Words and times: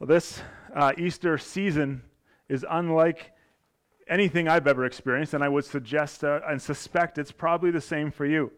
Well, 0.00 0.08
this 0.08 0.42
uh, 0.74 0.92
Easter 0.98 1.38
season 1.38 2.02
is 2.48 2.66
unlike 2.68 3.30
anything 4.08 4.48
I've 4.48 4.66
ever 4.66 4.84
experienced, 4.84 5.34
and 5.34 5.44
I 5.44 5.48
would 5.48 5.64
suggest 5.64 6.24
uh, 6.24 6.40
and 6.48 6.60
suspect 6.60 7.16
it's 7.16 7.30
probably 7.30 7.70
the 7.70 7.80
same 7.80 8.10
for 8.10 8.26
you. 8.26 8.50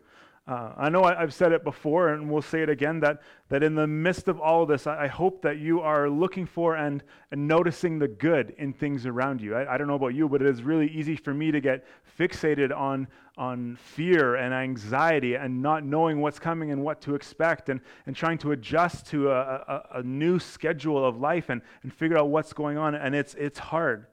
Uh, 0.48 0.72
I 0.77 0.90
know 0.90 1.03
I, 1.03 1.19
have 1.19 1.35
said 1.35 1.51
it 1.51 1.64
before, 1.64 2.11
and 2.11 2.30
we'll 2.30 2.40
say 2.40 2.62
it 2.62 2.69
again 2.69 3.00
that, 3.00 3.21
that 3.48 3.64
in 3.64 3.75
the 3.75 3.88
midst 3.88 4.29
of 4.29 4.38
all 4.38 4.62
of 4.62 4.69
this, 4.69 4.87
I, 4.87 5.04
I 5.04 5.07
hope 5.09 5.43
that 5.43 5.59
you 5.59 5.80
are 5.80 6.09
looking 6.09 6.46
for 6.46 6.77
and, 6.77 7.02
and 7.32 7.48
noticing 7.48 7.98
the 7.98 8.07
good 8.07 8.55
in 8.56 8.73
things 8.73 9.06
around 9.06 9.41
you. 9.41 9.56
I, 9.56 9.74
I, 9.74 9.77
don't 9.77 9.88
know 9.88 9.96
about 9.96 10.14
you, 10.14 10.29
but 10.29 10.43
it 10.43 10.48
is 10.48 10.62
really 10.62 10.87
easy 10.88 11.16
for 11.16 11.34
me 11.34 11.51
to 11.51 11.61
get 11.61 11.84
fixated 12.16 12.77
on, 12.77 13.09
on 13.37 13.74
fear 13.74 14.37
and 14.37 14.55
anxiety 14.55 15.34
and 15.34 15.61
not 15.61 15.84
knowing 15.84 16.20
what's 16.20 16.38
coming 16.38 16.70
and 16.70 16.80
what 16.80 17.01
to 17.01 17.16
expect 17.16 17.69
and, 17.69 17.80
and 18.06 18.15
trying 18.15 18.38
to 18.38 18.52
adjust 18.52 19.06
to 19.06 19.33
a, 19.33 19.41
a, 19.41 19.83
a 19.95 20.02
new 20.05 20.38
schedule 20.38 21.05
of 21.05 21.19
life 21.19 21.48
and, 21.48 21.60
and 21.83 21.92
figure 21.92 22.16
out 22.16 22.28
what's 22.28 22.52
going 22.52 22.78
on. 22.78 22.95
And 22.95 23.16
it's, 23.16 23.34
it's 23.34 23.59
hard. 23.59 24.06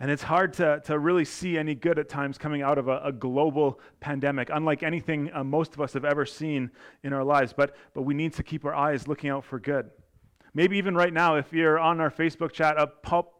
And 0.00 0.10
it's 0.10 0.24
hard 0.24 0.52
to, 0.54 0.80
to 0.86 0.98
really 0.98 1.24
see 1.24 1.56
any 1.56 1.74
good 1.74 1.98
at 1.98 2.08
times 2.08 2.36
coming 2.36 2.62
out 2.62 2.78
of 2.78 2.88
a, 2.88 3.00
a 3.04 3.12
global 3.12 3.80
pandemic, 4.00 4.50
unlike 4.52 4.82
anything 4.82 5.30
uh, 5.32 5.44
most 5.44 5.72
of 5.72 5.80
us 5.80 5.92
have 5.92 6.04
ever 6.04 6.26
seen 6.26 6.70
in 7.04 7.12
our 7.12 7.22
lives. 7.22 7.52
But, 7.52 7.76
but 7.94 8.02
we 8.02 8.12
need 8.12 8.32
to 8.34 8.42
keep 8.42 8.64
our 8.64 8.74
eyes 8.74 9.06
looking 9.06 9.30
out 9.30 9.44
for 9.44 9.60
good. 9.60 9.90
Maybe 10.52 10.78
even 10.78 10.94
right 10.94 11.12
now, 11.12 11.36
if 11.36 11.52
you're 11.52 11.80
on 11.80 12.00
our 12.00 12.10
Facebook 12.10 12.52
chat, 12.52 12.78
uh, 12.78 12.86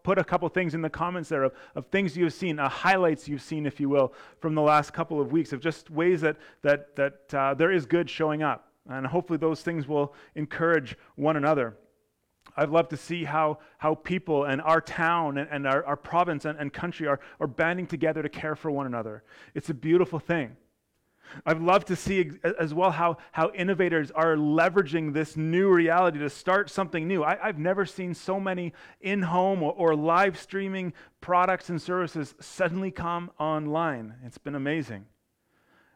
put 0.02 0.18
a 0.18 0.24
couple 0.24 0.48
things 0.48 0.74
in 0.74 0.82
the 0.82 0.90
comments 0.90 1.28
there 1.28 1.44
of, 1.44 1.52
of 1.77 1.86
things 1.86 2.16
you've 2.16 2.32
seen, 2.32 2.58
uh, 2.58 2.68
highlights 2.68 3.28
you've 3.28 3.42
seen, 3.42 3.66
if 3.66 3.78
you 3.78 3.88
will, 3.88 4.12
from 4.41 4.56
the 4.56 4.62
last 4.62 4.92
couple 4.92 5.20
of 5.20 5.30
weeks 5.30 5.52
of 5.52 5.60
just 5.60 5.91
ways 5.91 6.20
that, 6.20 6.36
that, 6.62 6.96
that 6.96 7.34
uh, 7.34 7.55
there 7.55 7.70
is 7.70 7.86
good 7.86 8.10
showing 8.10 8.42
up. 8.42 8.72
And 8.88 9.06
hopefully 9.06 9.38
those 9.38 9.62
things 9.62 9.86
will 9.86 10.12
encourage 10.34 10.96
one 11.14 11.36
another. 11.36 11.77
I'd 12.56 12.70
love 12.70 12.88
to 12.88 12.96
see 12.96 13.24
how, 13.24 13.58
how 13.78 13.96
people 13.96 14.44
and 14.44 14.60
our 14.62 14.80
town 14.80 15.38
and, 15.38 15.48
and 15.50 15.66
our, 15.66 15.84
our 15.84 15.97
province 15.97 16.44
and, 16.44 16.58
and 16.58 16.72
country 16.72 17.06
are, 17.06 17.19
are 17.41 17.46
banding 17.46 17.86
together 17.86 18.22
to 18.22 18.28
care 18.28 18.55
for 18.55 18.70
one 18.70 18.86
another. 18.86 19.24
It's 19.55 19.70
a 19.70 19.74
beautiful 19.74 20.19
thing. 20.19 20.56
I'd 21.44 21.61
love 21.61 21.84
to 21.86 21.96
see 21.96 22.30
as 22.61 22.72
well 22.72 22.92
how, 22.92 23.16
how 23.33 23.50
innovators 23.52 24.11
are 24.12 24.36
leveraging 24.36 25.12
this 25.12 25.36
new 25.36 25.69
reality 25.69 26.19
to 26.20 26.30
start 26.30 26.70
something 26.70 27.08
new. 27.08 27.24
I, 27.24 27.38
have 27.42 27.58
never 27.58 27.86
seen 27.86 28.14
so 28.14 28.38
many 28.38 28.72
in 29.00 29.22
home 29.22 29.62
or, 29.62 29.72
or, 29.72 29.96
live 29.96 30.39
streaming 30.39 30.92
products 31.20 31.70
and 31.70 31.80
services 31.80 32.34
suddenly 32.41 32.91
come 32.91 33.30
online. 33.41 34.14
It's 34.24 34.39
been 34.39 34.55
amazing. 34.55 35.06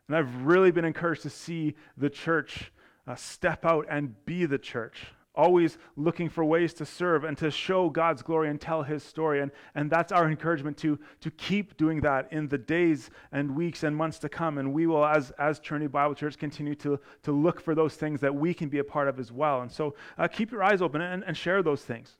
And 0.09 0.17
I've 0.17 0.45
really 0.45 0.71
been 0.71 0.87
encouraged 0.87 1.23
to 1.23 1.31
see 1.31 1.75
the 1.97 2.11
church 2.11 2.73
uh, 3.07 3.15
step 3.15 3.65
out 3.65 3.87
and 3.89 4.25
be 4.25 4.47
the 4.47 4.59
church 4.59 5.07
always 5.39 5.79
looking 5.97 6.29
for 6.29 6.45
ways 6.45 6.75
to 6.75 6.85
serve 6.85 7.23
and 7.23 7.39
to 7.39 7.51
show 7.51 7.89
God's 7.89 8.23
glory 8.23 8.51
and 8.51 8.61
tell 8.61 8.83
his 8.83 9.03
story. 9.03 9.41
And, 9.41 9.53
and 9.77 9.89
that's 9.89 10.13
our 10.13 10.29
encouragement 10.29 10.77
to, 10.79 10.99
to 11.21 11.31
keep 11.31 11.77
doing 11.77 12.01
that 12.03 12.31
in 12.33 12.49
the 12.49 12.59
days 12.59 13.09
and 13.31 13.55
weeks 13.55 13.85
and 13.85 13.97
months 13.97 14.19
to 14.19 14.29
come. 14.29 14.59
And 14.59 14.75
we 14.75 14.87
will, 14.87 15.07
as, 15.07 15.31
as 15.39 15.61
Trinity 15.61 15.87
Bible 15.87 16.17
Church, 16.17 16.37
continue 16.37 16.75
to, 16.75 16.99
to 17.23 17.33
look 17.33 17.61
for 17.61 17.75
those 17.75 17.95
things 17.95 18.21
that 18.21 18.35
we 18.35 18.53
can 18.53 18.69
be 18.69 18.81
a 18.81 18.85
part 18.85 19.09
of 19.09 19.19
as 19.21 19.31
well. 19.31 19.63
And 19.63 19.71
so 19.71 19.95
uh, 20.19 20.27
keep 20.27 20.51
your 20.51 20.65
eyes 20.65 20.83
open 20.83 21.01
and, 21.01 21.23
and 21.25 21.37
share 21.37 21.63
those 21.63 21.83
things. 21.83 22.17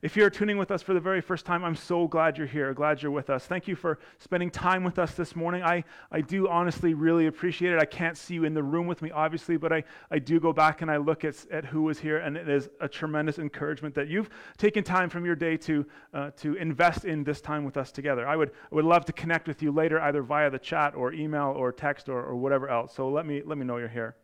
If 0.00 0.16
you're 0.16 0.30
tuning 0.30 0.58
with 0.58 0.70
us 0.70 0.80
for 0.80 0.94
the 0.94 1.00
very 1.00 1.20
first 1.20 1.44
time, 1.44 1.64
I'm 1.64 1.74
so 1.74 2.06
glad 2.06 2.38
you're 2.38 2.46
here. 2.46 2.72
Glad 2.72 3.02
you're 3.02 3.10
with 3.10 3.30
us. 3.30 3.46
Thank 3.46 3.66
you 3.66 3.74
for 3.74 3.98
spending 4.18 4.48
time 4.48 4.84
with 4.84 4.96
us 4.98 5.14
this 5.14 5.34
morning. 5.34 5.64
I, 5.64 5.82
I 6.12 6.20
do 6.20 6.48
honestly 6.48 6.94
really 6.94 7.26
appreciate 7.26 7.72
it. 7.72 7.80
I 7.80 7.84
can't 7.84 8.16
see 8.16 8.34
you 8.34 8.44
in 8.44 8.54
the 8.54 8.62
room 8.62 8.86
with 8.86 9.02
me, 9.02 9.10
obviously, 9.10 9.56
but 9.56 9.72
I, 9.72 9.82
I 10.10 10.20
do 10.20 10.38
go 10.38 10.52
back 10.52 10.82
and 10.82 10.90
I 10.90 10.98
look 10.98 11.24
at, 11.24 11.44
at 11.50 11.64
who 11.64 11.82
was 11.82 11.98
here, 11.98 12.18
and 12.18 12.36
it 12.36 12.48
is 12.48 12.68
a 12.80 12.88
tremendous 12.88 13.40
encouragement 13.40 13.94
that 13.96 14.06
you've 14.06 14.30
taken 14.56 14.84
time 14.84 15.10
from 15.10 15.26
your 15.26 15.34
day 15.34 15.56
to, 15.56 15.84
uh, 16.14 16.30
to 16.36 16.54
invest 16.54 17.04
in 17.04 17.24
this 17.24 17.40
time 17.40 17.64
with 17.64 17.76
us 17.76 17.90
together. 17.90 18.28
I 18.28 18.36
would, 18.36 18.50
I 18.70 18.74
would 18.76 18.84
love 18.84 19.04
to 19.06 19.12
connect 19.12 19.48
with 19.48 19.62
you 19.62 19.72
later, 19.72 20.00
either 20.00 20.22
via 20.22 20.48
the 20.48 20.60
chat 20.60 20.94
or 20.94 21.12
email 21.12 21.52
or 21.56 21.72
text 21.72 22.08
or, 22.08 22.22
or 22.22 22.36
whatever 22.36 22.68
else. 22.68 22.94
So 22.94 23.08
let 23.08 23.26
me, 23.26 23.42
let 23.44 23.58
me 23.58 23.66
know 23.66 23.78
you're 23.78 23.88
here. 23.88 24.14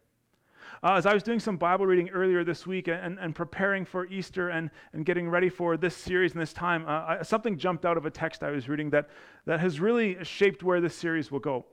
Uh, 0.82 0.94
as 0.94 1.06
I 1.06 1.14
was 1.14 1.22
doing 1.22 1.41
some 1.41 1.56
Bible 1.56 1.86
reading 1.86 2.10
earlier 2.10 2.44
this 2.44 2.66
week 2.66 2.88
and, 2.88 3.19
and 3.19 3.34
preparing 3.34 3.84
for 3.84 4.06
Easter 4.06 4.50
and, 4.50 4.70
and 4.92 5.06
getting 5.06 5.28
ready 5.28 5.48
for 5.48 5.76
this 5.76 5.97
series 5.97 6.32
and 6.32 6.41
this 6.41 6.52
time, 6.52 6.84
uh, 6.86 6.91
I, 7.19 7.22
something 7.22 7.56
jumped 7.56 7.84
out 7.84 7.97
of 7.97 8.06
a 8.06 8.10
text 8.10 8.42
I 8.42 8.50
was 8.50 8.69
reading 8.69 8.91
that, 8.91 9.08
that 9.47 9.60
has 9.60 9.80
really 9.80 10.22
shaped 10.25 10.62
where 10.62 10.80
this 10.80 10.94
series 10.94 11.30
will 11.30 11.41
go. 11.41 11.64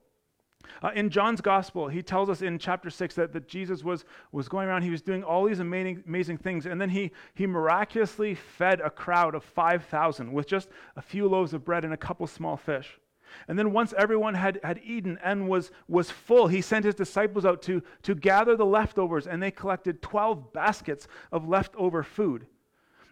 Uh, 0.81 0.91
in 0.95 1.09
John's 1.09 1.41
gospel, 1.41 1.87
he 1.87 2.01
tells 2.01 2.29
us 2.29 2.41
in 2.41 2.57
chapter 2.57 2.89
6 2.89 3.15
that, 3.15 3.33
that 3.33 3.47
Jesus 3.47 3.83
was, 3.83 4.05
was 4.31 4.47
going 4.47 4.67
around, 4.67 4.83
he 4.83 4.89
was 4.89 5.01
doing 5.01 5.23
all 5.23 5.45
these 5.45 5.59
amazing, 5.59 6.03
amazing 6.07 6.37
things, 6.37 6.65
and 6.65 6.79
then 6.79 6.89
he, 6.89 7.11
he 7.33 7.45
miraculously 7.45 8.35
fed 8.35 8.81
a 8.81 8.89
crowd 8.89 9.35
of 9.35 9.43
5,000 9.43 10.31
with 10.31 10.47
just 10.47 10.69
a 10.95 11.01
few 11.01 11.27
loaves 11.27 11.53
of 11.53 11.65
bread 11.65 11.83
and 11.83 11.93
a 11.93 11.97
couple 11.97 12.25
small 12.27 12.57
fish. 12.57 12.99
And 13.47 13.57
then 13.57 13.71
once 13.71 13.93
everyone 13.97 14.33
had, 14.33 14.59
had 14.63 14.79
eaten 14.83 15.19
and 15.23 15.47
was, 15.47 15.71
was 15.87 16.11
full, 16.11 16.47
he 16.47 16.61
sent 16.61 16.85
his 16.85 16.95
disciples 16.95 17.45
out 17.45 17.61
to, 17.63 17.81
to 18.03 18.15
gather 18.15 18.55
the 18.55 18.65
leftovers, 18.65 19.27
and 19.27 19.41
they 19.41 19.51
collected 19.51 20.01
12 20.01 20.53
baskets 20.53 21.07
of 21.31 21.47
leftover 21.47 22.03
food. 22.03 22.47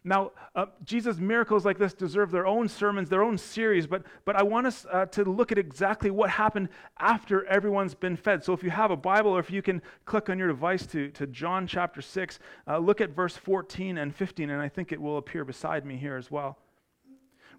Now, 0.03 0.31
uh, 0.55 0.67
Jesus' 0.85 1.17
miracles 1.17 1.65
like 1.65 1.77
this 1.77 1.93
deserve 1.93 2.31
their 2.31 2.47
own 2.47 2.69
sermons, 2.69 3.09
their 3.09 3.23
own 3.23 3.37
series, 3.37 3.85
but, 3.85 4.03
but 4.23 4.35
I 4.35 4.43
want 4.43 4.67
us 4.67 4.85
uh, 4.91 5.05
to 5.07 5.23
look 5.23 5.51
at 5.51 5.57
exactly 5.57 6.09
what 6.09 6.29
happened 6.29 6.69
after 6.99 7.45
everyone's 7.45 7.93
been 7.93 8.15
fed. 8.15 8.43
So 8.43 8.53
if 8.53 8.63
you 8.63 8.69
have 8.69 8.91
a 8.91 8.97
Bible 8.97 9.31
or 9.31 9.39
if 9.39 9.51
you 9.51 9.61
can 9.61 9.81
click 10.05 10.29
on 10.29 10.39
your 10.39 10.47
device 10.47 10.85
to, 10.87 11.09
to 11.11 11.27
John 11.27 11.67
chapter 11.67 12.01
6, 12.01 12.39
uh, 12.67 12.77
look 12.77 13.01
at 13.01 13.09
verse 13.09 13.35
14 13.35 13.97
and 13.97 14.15
15, 14.15 14.49
and 14.49 14.61
I 14.61 14.69
think 14.69 14.91
it 14.91 15.01
will 15.01 15.17
appear 15.17 15.43
beside 15.43 15.85
me 15.85 15.97
here 15.97 16.15
as 16.15 16.31
well 16.31 16.57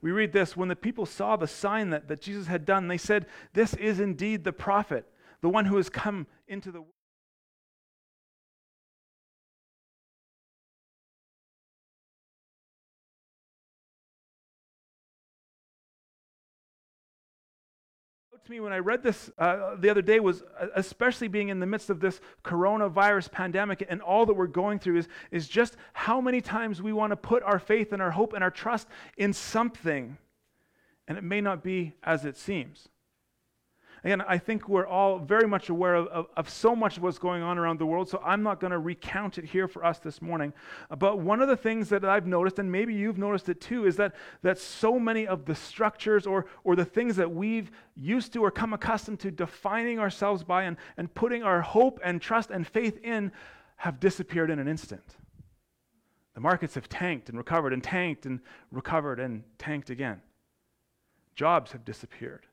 we 0.02 0.12
read 0.12 0.32
this 0.32 0.56
when 0.56 0.68
the 0.68 0.76
people 0.76 1.06
saw 1.06 1.36
the 1.36 1.46
sign 1.46 1.90
that, 1.90 2.08
that 2.08 2.20
Jesus 2.20 2.46
had 2.46 2.64
done, 2.64 2.88
they 2.88 2.98
said, 2.98 3.26
This 3.52 3.74
is 3.74 4.00
indeed 4.00 4.44
the 4.44 4.52
prophet, 4.52 5.06
the 5.40 5.48
one 5.48 5.66
who 5.66 5.76
has 5.76 5.88
come 5.88 6.26
into 6.48 6.70
the 6.70 6.80
world. 6.80 6.94
Me 18.50 18.58
when 18.58 18.72
I 18.72 18.78
read 18.78 19.04
this 19.04 19.30
uh, 19.38 19.76
the 19.76 19.88
other 19.88 20.02
day 20.02 20.18
was 20.18 20.42
uh, 20.60 20.66
especially 20.74 21.28
being 21.28 21.50
in 21.50 21.60
the 21.60 21.66
midst 21.66 21.88
of 21.88 22.00
this 22.00 22.20
coronavirus 22.44 23.30
pandemic 23.30 23.86
and 23.88 24.02
all 24.02 24.26
that 24.26 24.34
we're 24.34 24.48
going 24.48 24.80
through 24.80 24.98
is, 24.98 25.08
is 25.30 25.46
just 25.46 25.76
how 25.92 26.20
many 26.20 26.40
times 26.40 26.82
we 26.82 26.92
want 26.92 27.12
to 27.12 27.16
put 27.16 27.44
our 27.44 27.60
faith 27.60 27.92
and 27.92 28.02
our 28.02 28.10
hope 28.10 28.32
and 28.32 28.42
our 28.42 28.50
trust 28.50 28.88
in 29.16 29.32
something, 29.32 30.18
and 31.06 31.16
it 31.16 31.22
may 31.22 31.40
not 31.40 31.62
be 31.62 31.94
as 32.02 32.24
it 32.24 32.36
seems. 32.36 32.89
Again, 34.02 34.22
I 34.22 34.38
think 34.38 34.68
we're 34.68 34.86
all 34.86 35.18
very 35.18 35.46
much 35.46 35.68
aware 35.68 35.94
of, 35.94 36.06
of, 36.08 36.26
of, 36.34 36.48
so 36.48 36.74
much 36.74 36.96
of 36.96 37.02
what's 37.02 37.18
going 37.18 37.42
on 37.42 37.58
around 37.58 37.78
the 37.78 37.84
world, 37.84 38.08
so 38.08 38.22
I'm 38.24 38.42
not 38.42 38.58
going 38.58 38.70
to 38.70 38.78
recount 38.78 39.36
it 39.36 39.44
here 39.44 39.68
for 39.68 39.84
us 39.84 39.98
this 39.98 40.22
morning. 40.22 40.54
But 40.98 41.18
one 41.18 41.42
of 41.42 41.48
the 41.48 41.56
things 41.56 41.90
that 41.90 42.02
I've 42.04 42.26
noticed, 42.26 42.58
and 42.58 42.72
maybe 42.72 42.94
you've 42.94 43.18
noticed 43.18 43.50
it 43.50 43.60
too, 43.60 43.84
is 43.84 43.96
that, 43.96 44.14
that 44.40 44.58
so 44.58 44.98
many 44.98 45.26
of 45.26 45.44
the 45.44 45.54
structures 45.54 46.26
or, 46.26 46.46
or 46.64 46.76
the 46.76 46.84
things 46.84 47.16
that 47.16 47.30
we've 47.30 47.70
used 47.94 48.32
to 48.32 48.42
or 48.42 48.50
come 48.50 48.72
accustomed 48.72 49.20
to 49.20 49.30
defining 49.30 49.98
ourselves 49.98 50.42
by 50.42 50.62
and, 50.62 50.78
and 50.96 51.12
putting 51.14 51.42
our 51.42 51.60
hope 51.60 52.00
and 52.02 52.22
trust 52.22 52.50
and 52.50 52.66
faith 52.66 52.98
in 53.04 53.30
have 53.76 54.00
disappeared 54.00 54.50
in 54.50 54.58
an 54.58 54.68
instant. 54.68 55.16
The 56.34 56.40
markets 56.40 56.74
have 56.74 56.88
tanked 56.88 57.28
and 57.28 57.36
recovered 57.36 57.74
and 57.74 57.84
tanked 57.84 58.24
and 58.24 58.40
recovered 58.70 59.20
and 59.20 59.42
tanked 59.58 59.90
again. 59.90 60.22
Jobs 61.34 61.72
have 61.72 61.84
disappeared. 61.84 62.46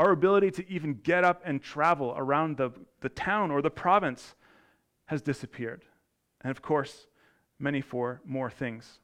Our 0.00 0.12
ability 0.12 0.50
to 0.52 0.70
even 0.72 0.94
get 0.94 1.24
up 1.24 1.42
and 1.44 1.62
travel 1.62 2.14
around 2.16 2.56
the, 2.56 2.70
the 3.02 3.10
town 3.10 3.50
or 3.50 3.60
the 3.60 3.68
province 3.68 4.34
has 5.04 5.20
disappeared. 5.20 5.84
And 6.40 6.50
of 6.50 6.62
course, 6.62 7.06
many 7.58 7.82
for 7.82 8.22
more 8.24 8.48
things. 8.48 9.00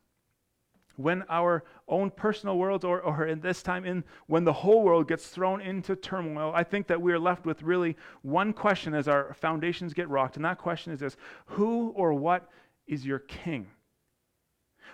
When 0.96 1.22
our 1.28 1.64
own 1.87 2.10
personal 2.10 2.56
world, 2.56 2.82
or, 2.87 3.02
or 3.02 3.26
in 3.26 3.40
this 3.40 3.62
time, 3.62 3.84
in 3.84 4.04
when 4.26 4.44
the 4.44 4.54
whole 4.54 4.82
world 4.84 5.06
gets 5.06 5.28
thrown 5.28 5.60
into 5.60 5.96
turmoil, 5.96 6.52
I 6.54 6.64
think 6.64 6.87
that 6.87 7.02
we 7.02 7.12
are 7.12 7.19
left 7.19 7.44
with 7.44 7.62
really 7.62 7.94
one 8.22 8.54
question 8.54 8.94
as 8.94 9.06
our 9.06 9.34
foundations 9.34 9.93
get 9.93 10.08
rocked. 10.08 10.37
And 10.37 10.46
that 10.46 10.56
question 10.56 10.94
is 10.94 11.00
this 11.00 11.19
Who 11.44 11.90
or 11.90 12.14
what 12.14 12.48
is 12.87 13.04
your 13.04 13.19
king? 13.19 13.66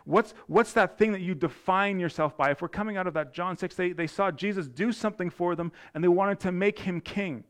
What's, 0.05 0.35
what's 0.47 0.73
that 0.73 0.99
thing 0.99 1.13
that 1.13 1.21
you 1.21 1.35
define 1.35 2.01
yourself 2.01 2.37
by? 2.37 2.51
If 2.51 2.63
we're 2.63 2.69
coming 2.69 2.97
out 2.97 3.07
of 3.07 3.15
that 3.15 3.33
John 3.33 3.57
6, 3.57 3.75
they, 3.75 3.93
they 3.93 4.07
saw 4.07 4.31
Jesus 4.31 4.69
do 4.69 4.93
something 4.93 5.31
for 5.31 5.55
them 5.55 5.73
and 5.95 6.03
they 6.03 6.09
wanted 6.09 6.41
to 6.41 6.53
make 6.53 6.79
him 6.79 7.01
king. 7.01 7.45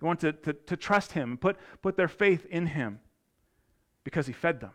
They 0.00 0.06
wanted 0.06 0.42
to, 0.42 0.52
to, 0.52 0.58
to 0.66 0.76
trust 0.76 1.12
him, 1.12 1.36
put, 1.36 1.56
put 1.80 1.96
their 1.96 2.08
faith 2.08 2.46
in 2.50 2.66
him 2.66 3.00
because 4.04 4.26
he 4.26 4.32
fed 4.32 4.60
them. 4.60 4.72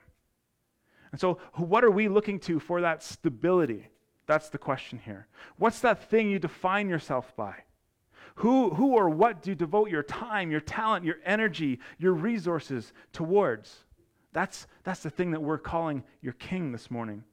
And 1.11 1.19
so, 1.19 1.39
what 1.53 1.83
are 1.83 1.91
we 1.91 2.09
looking 2.09 2.39
to 2.41 2.59
for 2.59 2.81
that 2.81 3.01
stability? 3.01 3.87
That's 4.25 4.49
the 4.49 4.57
question 4.57 4.99
here. 5.03 5.27
What's 5.57 5.79
that 5.81 6.09
thing 6.09 6.29
you 6.29 6.37
define 6.37 6.89
yourself 6.89 7.35
by? 7.35 7.55
Who, 8.35 8.69
who 8.71 8.91
or 8.91 9.09
what 9.09 9.41
do 9.41 9.49
you 9.49 9.55
devote 9.55 9.89
your 9.89 10.03
time, 10.03 10.51
your 10.51 10.61
talent, 10.61 11.05
your 11.05 11.17
energy, 11.25 11.79
your 11.97 12.13
resources 12.13 12.93
towards? 13.13 13.83
That's, 14.37 14.67
that's 14.83 14.99
the 14.99 15.09
thing 15.09 15.31
that 15.31 15.41
we're 15.41 15.57
calling 15.57 16.03
your 16.21 16.33
king 16.33 16.71
this 16.71 16.91
morning. 16.91 17.23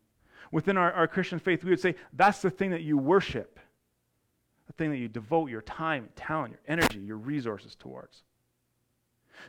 Within 0.50 0.78
our, 0.78 0.90
our 0.90 1.06
Christian 1.06 1.38
faith, 1.38 1.62
we 1.62 1.68
would 1.68 1.78
say 1.78 1.96
that's 2.14 2.40
the 2.40 2.48
thing 2.48 2.70
that 2.70 2.80
you 2.80 2.96
worship, 2.96 3.60
the 4.66 4.72
thing 4.72 4.90
that 4.90 4.96
you 4.96 5.08
devote 5.08 5.50
your 5.50 5.60
time, 5.60 6.08
talent, 6.16 6.52
your 6.54 6.60
energy, 6.66 7.00
your 7.00 7.18
resources 7.18 7.74
towards. 7.74 8.22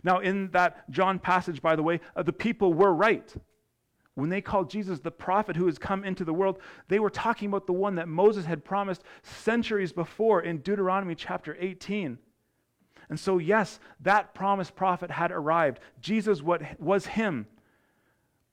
Now, 0.03 0.19
in 0.19 0.51
that 0.51 0.91
John 0.91 1.17
passage, 1.17 1.61
by 1.61 1.77
the 1.77 1.81
way, 1.81 2.01
uh, 2.17 2.23
the 2.23 2.33
people 2.33 2.73
were 2.73 2.93
right. 2.93 3.33
When 4.15 4.29
they 4.29 4.41
called 4.41 4.69
Jesus 4.69 4.99
the 4.99 5.09
prophet 5.09 5.55
who 5.55 5.67
has 5.67 5.77
come 5.77 6.03
into 6.03 6.25
the 6.25 6.33
world, 6.33 6.59
they 6.89 6.99
were 6.99 7.09
talking 7.09 7.47
about 7.47 7.67
the 7.67 7.71
one 7.71 7.95
that 7.95 8.09
Moses 8.09 8.43
had 8.43 8.65
promised 8.65 9.05
centuries 9.23 9.93
before 9.93 10.41
in 10.41 10.57
Deuteronomy 10.57 11.15
chapter 11.15 11.55
18. 11.57 12.17
And 13.09 13.19
so, 13.19 13.37
yes, 13.37 13.79
that 14.01 14.33
promised 14.33 14.75
prophet 14.75 15.11
had 15.11 15.31
arrived. 15.31 15.79
Jesus 16.01 16.41
was 16.41 17.05
him, 17.05 17.47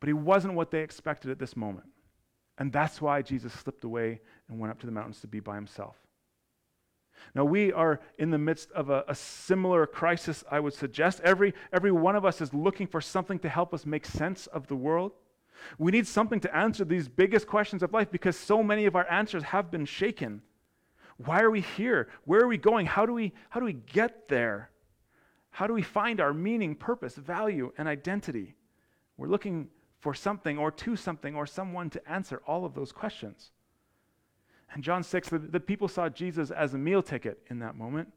but 0.01 0.09
he 0.09 0.13
wasn't 0.13 0.55
what 0.55 0.71
they 0.71 0.81
expected 0.81 1.31
at 1.31 1.39
this 1.39 1.57
moment. 1.57 1.87
And 2.59 2.73
that's 2.73 3.01
why 3.01 3.23
Jesus 3.23 3.53
slipped 3.53 3.85
away 3.85 4.21
and 4.49 4.59
went 4.59 4.71
up 4.71 4.81
to 4.81 4.87
the 4.87 4.93
mountains 4.93 5.21
to 5.21 5.27
be 5.27 5.41
by 5.41 5.55
himself. 5.55 5.97
Now, 7.35 7.45
we 7.45 7.73
are 7.73 8.01
in 8.19 8.31
the 8.31 8.39
midst 8.39 8.71
of 8.73 8.91
a, 8.91 9.05
a, 9.09 9.15
similar 9.15 9.87
crisis, 9.87 10.45
I 10.51 10.61
would 10.61 10.75
suggest. 10.75 11.21
Every, 11.23 11.55
every 11.73 11.93
one 11.93 12.17
of 12.17 12.25
us 12.25 12.41
is 12.41 12.53
looking 12.53 12.87
for 12.87 13.01
something 13.01 13.39
to 13.41 13.49
help 13.49 13.73
us 13.73 13.87
make 13.87 14.05
sense 14.05 14.49
of 14.49 14.67
the 14.67 14.77
world. 14.77 15.13
We 15.79 15.93
need 15.93 16.07
something 16.07 16.41
to 16.41 16.55
answer 16.55 16.85
these 16.85 17.09
biggest 17.09 17.47
questions 17.47 17.83
of 17.83 17.93
life 17.93 18.11
because 18.11 18.37
so 18.37 18.63
many 18.63 18.87
of 18.87 18.97
our 18.97 19.09
answers 19.11 19.45
have 19.45 19.71
been 19.71 19.85
shaken. 19.85 20.43
Why 21.25 21.43
are 21.43 21.51
we 21.51 21.61
here? 21.61 22.09
Where 22.25 22.41
are 22.41 22.49
we 22.49 22.59
going? 22.59 22.87
How 22.87 23.07
do 23.07 23.13
we, 23.13 23.33
how 23.51 23.61
do 23.61 23.67
we 23.67 23.73
get 23.75 24.29
there? 24.29 24.71
How 25.51 25.67
do 25.67 25.75
we 25.75 25.83
find 25.83 26.21
our 26.21 26.33
meaning, 26.33 26.75
purpose, 26.75 27.15
value, 27.15 27.73
and 27.77 27.87
identity? 27.87 28.55
We're 29.17 29.29
looking 29.29 29.69
for 30.01 30.15
something 30.15 30.59
or 30.59 30.71
to 30.71 30.97
something 30.97 31.37
or 31.37 31.47
someone 31.47 31.91
to 31.91 32.11
answer 32.11 32.43
all 32.47 32.65
of 32.65 32.75
those 32.75 32.91
questions. 32.91 33.53
And 34.73 34.83
John 34.83 35.03
6, 35.03 35.29
the, 35.29 35.39
the 35.39 35.61
people 35.61 35.89
saw 35.89 36.09
Jesus 36.09 36.51
as 36.51 36.75
a 36.75 36.79
meal 36.79 37.03
ticket 37.03 37.41
in 37.51 37.59
that 37.59 37.77
moment. 37.77 38.09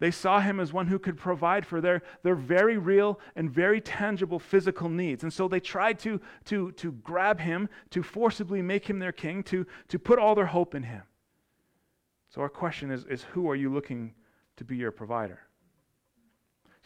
They 0.00 0.10
saw 0.10 0.40
him 0.40 0.60
as 0.60 0.72
one 0.72 0.86
who 0.86 0.98
could 0.98 1.16
provide 1.16 1.66
for 1.66 1.80
their, 1.80 2.02
their 2.22 2.34
very 2.34 2.78
real 2.78 3.18
and 3.34 3.50
very 3.50 3.80
tangible 3.80 4.38
physical 4.38 4.88
needs. 4.88 5.22
And 5.22 5.32
so 5.32 5.48
they 5.48 5.60
tried 5.60 5.98
to, 6.00 6.20
to, 6.46 6.72
to 6.72 6.92
grab 6.92 7.40
him, 7.40 7.68
to 7.90 8.02
forcibly 8.02 8.62
make 8.62 8.88
him 8.88 8.98
their 8.98 9.12
king, 9.12 9.42
to, 9.44 9.66
to 9.88 9.98
put 9.98 10.18
all 10.18 10.34
their 10.34 10.46
hope 10.46 10.74
in 10.74 10.84
him. 10.84 11.02
So 12.28 12.40
our 12.40 12.48
question 12.48 12.90
is, 12.90 13.04
is 13.06 13.22
who 13.22 13.48
are 13.48 13.56
you 13.56 13.72
looking 13.72 14.14
to 14.56 14.64
be 14.64 14.76
your 14.76 14.90
provider? 14.90 15.40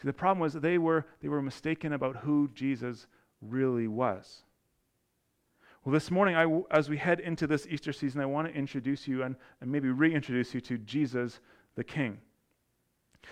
See, 0.01 0.07
the 0.07 0.13
problem 0.13 0.39
was 0.39 0.53
they 0.53 0.77
were, 0.77 1.05
they 1.21 1.27
were 1.27 1.41
mistaken 1.41 1.93
about 1.93 2.17
who 2.17 2.49
Jesus 2.53 3.07
really 3.41 3.87
was. 3.87 4.43
Well, 5.83 5.93
this 5.93 6.11
morning, 6.11 6.35
I, 6.35 6.61
as 6.71 6.89
we 6.89 6.97
head 6.97 7.19
into 7.19 7.45
this 7.45 7.67
Easter 7.69 7.91
season, 7.91 8.21
I 8.21 8.25
want 8.25 8.47
to 8.47 8.53
introduce 8.53 9.07
you 9.07 9.23
and, 9.23 9.35
and 9.59 9.69
maybe 9.69 9.89
reintroduce 9.89 10.53
you 10.53 10.61
to 10.61 10.77
Jesus 10.77 11.41
the 11.75 11.83
King. 11.83 12.19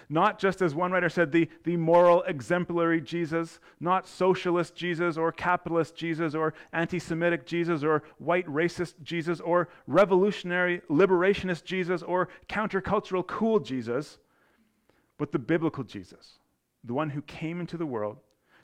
Not 0.10 0.40
just 0.40 0.62
as 0.62 0.76
one 0.76 0.92
writer 0.92 1.10
said, 1.10 1.32
the, 1.32 1.50
the 1.64 1.78
moral, 1.78 2.24
exemplary 2.24 3.02
Jesus, 3.02 3.60
not 3.80 4.08
socialist 4.08 4.76
Jesus 4.76 5.18
or 5.18 5.32
capitalist 5.32 5.96
Jesus 5.96 6.36
or 6.36 6.54
anti 6.74 7.00
Semitic 7.00 7.46
Jesus 7.46 7.84
or 7.84 8.04
white 8.18 8.46
racist 8.48 8.96
Jesus 9.04 9.40
or 9.40 9.70
revolutionary 9.88 10.82
liberationist 10.90 11.64
Jesus 11.64 12.04
or 12.04 12.30
countercultural 12.50 13.26
cool 13.26 13.60
Jesus, 13.60 14.18
but 15.18 15.32
the 15.32 15.40
biblical 15.40 15.84
Jesus, 15.84 16.40
the 16.84 16.94
one 16.94 17.10
who 17.12 17.22
came 17.22 17.60
into 17.60 17.78
the 17.78 17.86
world 17.86 18.18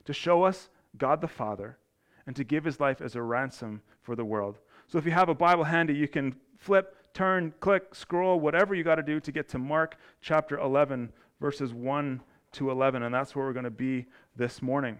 to 0.04 0.12
show 0.12 0.42
us 0.42 0.68
God 0.96 1.20
the 1.20 1.28
Father 1.28 1.78
and 2.26 2.36
to 2.36 2.44
give 2.44 2.64
his 2.64 2.80
life 2.80 3.00
as 3.00 3.14
a 3.14 3.22
ransom 3.22 3.80
for 4.02 4.14
the 4.14 4.24
world. 4.24 4.58
So 4.86 4.98
if 4.98 5.04
you 5.04 5.12
have 5.12 5.28
a 5.28 5.34
Bible 5.34 5.64
handy, 5.64 5.94
you 5.94 6.08
can 6.08 6.34
flip, 6.58 6.94
turn, 7.18 7.52
click, 7.58 7.96
scroll, 7.96 8.38
whatever 8.38 8.76
you 8.76 8.84
got 8.84 8.94
to 8.94 9.02
do 9.02 9.18
to 9.18 9.32
get 9.32 9.48
to 9.48 9.58
Mark 9.58 9.96
chapter 10.20 10.56
11, 10.60 11.12
verses 11.40 11.74
1 11.74 12.20
to 12.52 12.70
11. 12.70 13.02
And 13.02 13.12
that's 13.12 13.34
where 13.34 13.44
we're 13.44 13.52
going 13.52 13.64
to 13.64 13.70
be 13.70 14.06
this 14.36 14.62
morning. 14.62 14.98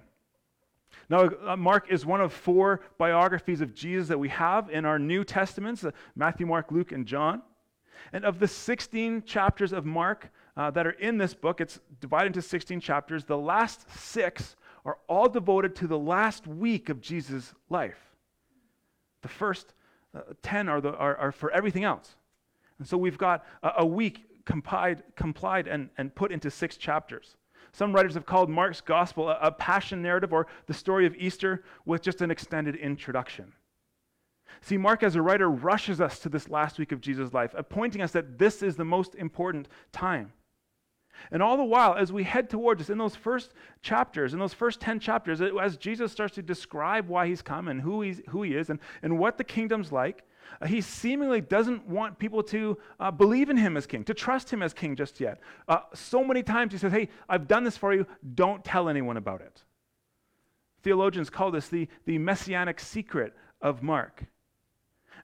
Now, 1.08 1.30
uh, 1.46 1.56
Mark 1.56 1.86
is 1.92 2.04
one 2.04 2.20
of 2.20 2.32
four 2.32 2.80
biographies 2.98 3.60
of 3.60 3.72
Jesus 3.72 4.08
that 4.08 4.18
we 4.18 4.30
have 4.30 4.68
in 4.68 4.84
our 4.84 4.98
New 4.98 5.22
Testaments 5.22 5.84
uh, 5.84 5.92
Matthew, 6.16 6.44
Mark, 6.44 6.72
Luke, 6.72 6.90
and 6.90 7.06
John. 7.06 7.40
And 8.12 8.24
of 8.24 8.40
the 8.40 8.48
16 8.48 9.22
chapters 9.22 9.72
of 9.72 9.86
Mark 9.86 10.32
uh, 10.56 10.72
that 10.72 10.88
are 10.88 10.92
in 10.92 11.18
this 11.18 11.34
book, 11.34 11.60
it's 11.60 11.78
divided 12.00 12.28
into 12.28 12.42
16 12.42 12.80
chapters. 12.80 13.26
The 13.26 13.38
last 13.38 13.86
six 13.96 14.56
are 14.84 14.98
all 15.06 15.28
devoted 15.28 15.76
to 15.76 15.86
the 15.86 15.98
last 15.98 16.48
week 16.48 16.88
of 16.88 17.00
Jesus' 17.00 17.54
life. 17.70 17.98
The 19.22 19.28
first 19.28 19.74
uh, 20.14 20.20
10 20.42 20.68
are, 20.68 20.80
the, 20.80 20.94
are, 20.94 21.16
are, 21.16 21.32
for 21.32 21.50
everything 21.50 21.84
else. 21.84 22.16
And 22.78 22.86
so 22.86 22.96
we've 22.96 23.18
got 23.18 23.44
a, 23.62 23.72
a 23.78 23.86
week 23.86 24.44
complied, 24.44 25.02
complied 25.16 25.68
and, 25.68 25.90
and 25.98 26.14
put 26.14 26.32
into 26.32 26.50
six 26.50 26.76
chapters. 26.76 27.36
Some 27.72 27.92
writers 27.92 28.14
have 28.14 28.26
called 28.26 28.48
Mark's 28.48 28.80
gospel 28.80 29.28
a, 29.28 29.38
a 29.40 29.52
passion 29.52 30.02
narrative 30.02 30.32
or 30.32 30.46
the 30.66 30.74
story 30.74 31.06
of 31.06 31.14
Easter 31.16 31.64
with 31.84 32.02
just 32.02 32.22
an 32.22 32.30
extended 32.30 32.76
introduction. 32.76 33.52
See, 34.60 34.76
Mark, 34.76 35.02
as 35.02 35.14
a 35.14 35.22
writer, 35.22 35.48
rushes 35.50 36.00
us 36.00 36.18
to 36.20 36.28
this 36.28 36.48
last 36.48 36.78
week 36.78 36.92
of 36.92 37.00
Jesus' 37.00 37.32
life, 37.32 37.54
appointing 37.56 38.00
us 38.02 38.12
that 38.12 38.38
this 38.38 38.62
is 38.62 38.76
the 38.76 38.84
most 38.84 39.14
important 39.14 39.68
time. 39.92 40.32
And 41.30 41.42
all 41.42 41.56
the 41.56 41.64
while, 41.64 41.94
as 41.94 42.12
we 42.12 42.24
head 42.24 42.48
towards 42.50 42.80
this, 42.80 42.90
in 42.90 42.98
those 42.98 43.16
first 43.16 43.52
chapters, 43.82 44.32
in 44.32 44.38
those 44.38 44.54
first 44.54 44.80
10 44.80 45.00
chapters, 45.00 45.40
as 45.40 45.76
Jesus 45.76 46.12
starts 46.12 46.34
to 46.36 46.42
describe 46.42 47.08
why 47.08 47.26
he's 47.26 47.42
come 47.42 47.68
and 47.68 47.80
who, 47.80 48.02
he's, 48.02 48.20
who 48.28 48.42
he 48.42 48.54
is 48.54 48.70
and, 48.70 48.78
and 49.02 49.18
what 49.18 49.38
the 49.38 49.44
kingdom's 49.44 49.92
like, 49.92 50.22
uh, 50.60 50.66
he 50.66 50.80
seemingly 50.80 51.40
doesn't 51.40 51.86
want 51.86 52.18
people 52.18 52.42
to 52.42 52.78
uh, 53.00 53.10
believe 53.10 53.50
in 53.50 53.56
him 53.56 53.76
as 53.76 53.86
king, 53.86 54.04
to 54.04 54.14
trust 54.14 54.50
him 54.50 54.62
as 54.62 54.72
king 54.72 54.96
just 54.96 55.20
yet. 55.20 55.40
Uh, 55.68 55.80
so 55.94 56.24
many 56.24 56.42
times 56.42 56.72
he 56.72 56.78
says, 56.78 56.92
Hey, 56.92 57.08
I've 57.28 57.46
done 57.46 57.64
this 57.64 57.76
for 57.76 57.92
you, 57.92 58.06
don't 58.34 58.64
tell 58.64 58.88
anyone 58.88 59.16
about 59.16 59.40
it. 59.40 59.62
Theologians 60.82 61.30
call 61.30 61.50
this 61.50 61.68
the, 61.68 61.88
the 62.06 62.18
messianic 62.18 62.80
secret 62.80 63.34
of 63.60 63.82
Mark. 63.82 64.24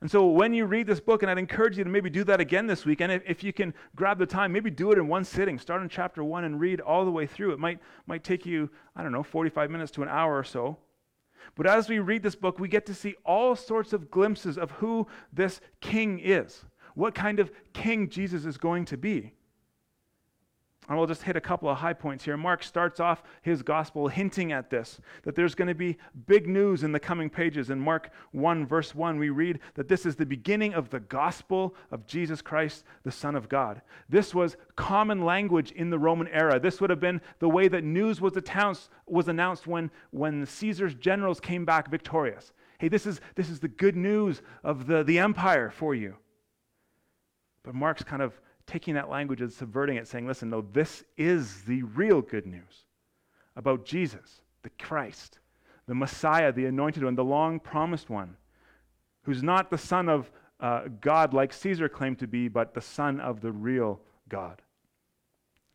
And 0.04 0.10
so 0.10 0.26
when 0.26 0.52
you 0.52 0.66
read 0.66 0.86
this 0.86 1.00
book, 1.00 1.22
and 1.22 1.30
I'd 1.30 1.38
encourage 1.38 1.78
you 1.78 1.84
to 1.84 1.88
maybe 1.88 2.10
do 2.10 2.24
that 2.24 2.38
again 2.38 2.66
this 2.66 2.84
week, 2.84 3.00
and 3.00 3.10
if, 3.10 3.22
if 3.26 3.42
you 3.42 3.54
can 3.54 3.72
grab 3.96 4.18
the 4.18 4.26
time, 4.26 4.52
maybe 4.52 4.68
do 4.68 4.92
it 4.92 4.98
in 4.98 5.08
one 5.08 5.24
sitting. 5.24 5.58
Start 5.58 5.80
in 5.80 5.88
chapter 5.88 6.22
one 6.22 6.44
and 6.44 6.60
read 6.60 6.82
all 6.82 7.06
the 7.06 7.10
way 7.10 7.26
through. 7.26 7.54
It 7.54 7.58
might, 7.58 7.78
might 8.06 8.22
take 8.22 8.44
you, 8.44 8.68
I 8.94 9.02
don't 9.02 9.12
know, 9.12 9.22
45 9.22 9.70
minutes 9.70 9.90
to 9.92 10.02
an 10.02 10.10
hour 10.10 10.36
or 10.36 10.44
so. 10.44 10.76
But 11.54 11.66
as 11.66 11.88
we 11.88 12.00
read 12.00 12.22
this 12.22 12.34
book, 12.34 12.60
we 12.60 12.68
get 12.68 12.84
to 12.84 12.94
see 12.94 13.14
all 13.24 13.56
sorts 13.56 13.94
of 13.94 14.10
glimpses 14.10 14.58
of 14.58 14.72
who 14.72 15.06
this 15.32 15.62
king 15.80 16.20
is, 16.20 16.66
what 16.94 17.14
kind 17.14 17.40
of 17.40 17.50
king 17.72 18.10
Jesus 18.10 18.44
is 18.44 18.58
going 18.58 18.84
to 18.84 18.98
be. 18.98 19.32
And 20.88 20.98
we'll 20.98 21.06
just 21.06 21.22
hit 21.22 21.34
a 21.34 21.40
couple 21.40 21.68
of 21.70 21.78
high 21.78 21.94
points 21.94 22.24
here. 22.24 22.36
Mark 22.36 22.62
starts 22.62 23.00
off 23.00 23.22
his 23.40 23.62
gospel 23.62 24.08
hinting 24.08 24.52
at 24.52 24.68
this, 24.68 25.00
that 25.22 25.34
there's 25.34 25.54
going 25.54 25.68
to 25.68 25.74
be 25.74 25.96
big 26.26 26.46
news 26.46 26.82
in 26.82 26.92
the 26.92 27.00
coming 27.00 27.30
pages. 27.30 27.70
In 27.70 27.80
Mark 27.80 28.10
1, 28.32 28.66
verse 28.66 28.94
1, 28.94 29.18
we 29.18 29.30
read 29.30 29.60
that 29.76 29.88
this 29.88 30.04
is 30.04 30.16
the 30.16 30.26
beginning 30.26 30.74
of 30.74 30.90
the 30.90 31.00
gospel 31.00 31.74
of 31.90 32.06
Jesus 32.06 32.42
Christ, 32.42 32.84
the 33.02 33.10
Son 33.10 33.34
of 33.34 33.48
God. 33.48 33.80
This 34.10 34.34
was 34.34 34.58
common 34.76 35.24
language 35.24 35.70
in 35.72 35.88
the 35.88 35.98
Roman 35.98 36.28
era. 36.28 36.60
This 36.60 36.82
would 36.82 36.90
have 36.90 37.00
been 37.00 37.22
the 37.38 37.48
way 37.48 37.66
that 37.68 37.82
news 37.82 38.20
was 38.20 38.36
announced, 38.36 38.90
was 39.06 39.28
announced 39.28 39.66
when, 39.66 39.90
when 40.10 40.44
Caesar's 40.44 40.94
generals 40.94 41.40
came 41.40 41.64
back 41.64 41.90
victorious. 41.90 42.52
Hey, 42.78 42.88
this 42.88 43.06
is, 43.06 43.22
this 43.36 43.48
is 43.48 43.60
the 43.60 43.68
good 43.68 43.96
news 43.96 44.42
of 44.62 44.86
the, 44.86 45.02
the 45.02 45.18
empire 45.18 45.70
for 45.70 45.94
you. 45.94 46.16
But 47.62 47.74
Mark's 47.74 48.04
kind 48.04 48.20
of 48.20 48.38
taking 48.66 48.94
that 48.94 49.08
language 49.08 49.40
and 49.40 49.52
subverting 49.52 49.96
it, 49.96 50.08
saying, 50.08 50.26
listen, 50.26 50.50
no, 50.50 50.64
this 50.72 51.04
is 51.16 51.62
the 51.62 51.82
real 51.82 52.22
good 52.22 52.46
news 52.46 52.84
about 53.56 53.84
Jesus, 53.84 54.42
the 54.62 54.70
Christ, 54.70 55.38
the 55.86 55.94
Messiah, 55.94 56.52
the 56.52 56.66
anointed 56.66 57.04
one, 57.04 57.14
the 57.14 57.24
long 57.24 57.60
promised 57.60 58.10
one, 58.10 58.36
who's 59.22 59.42
not 59.42 59.70
the 59.70 59.78
Son 59.78 60.08
of 60.08 60.30
uh, 60.60 60.82
God 61.00 61.34
like 61.34 61.52
Caesar 61.52 61.88
claimed 61.88 62.18
to 62.20 62.26
be, 62.26 62.48
but 62.48 62.74
the 62.74 62.80
Son 62.80 63.20
of 63.20 63.40
the 63.40 63.52
real 63.52 64.00
God. 64.28 64.62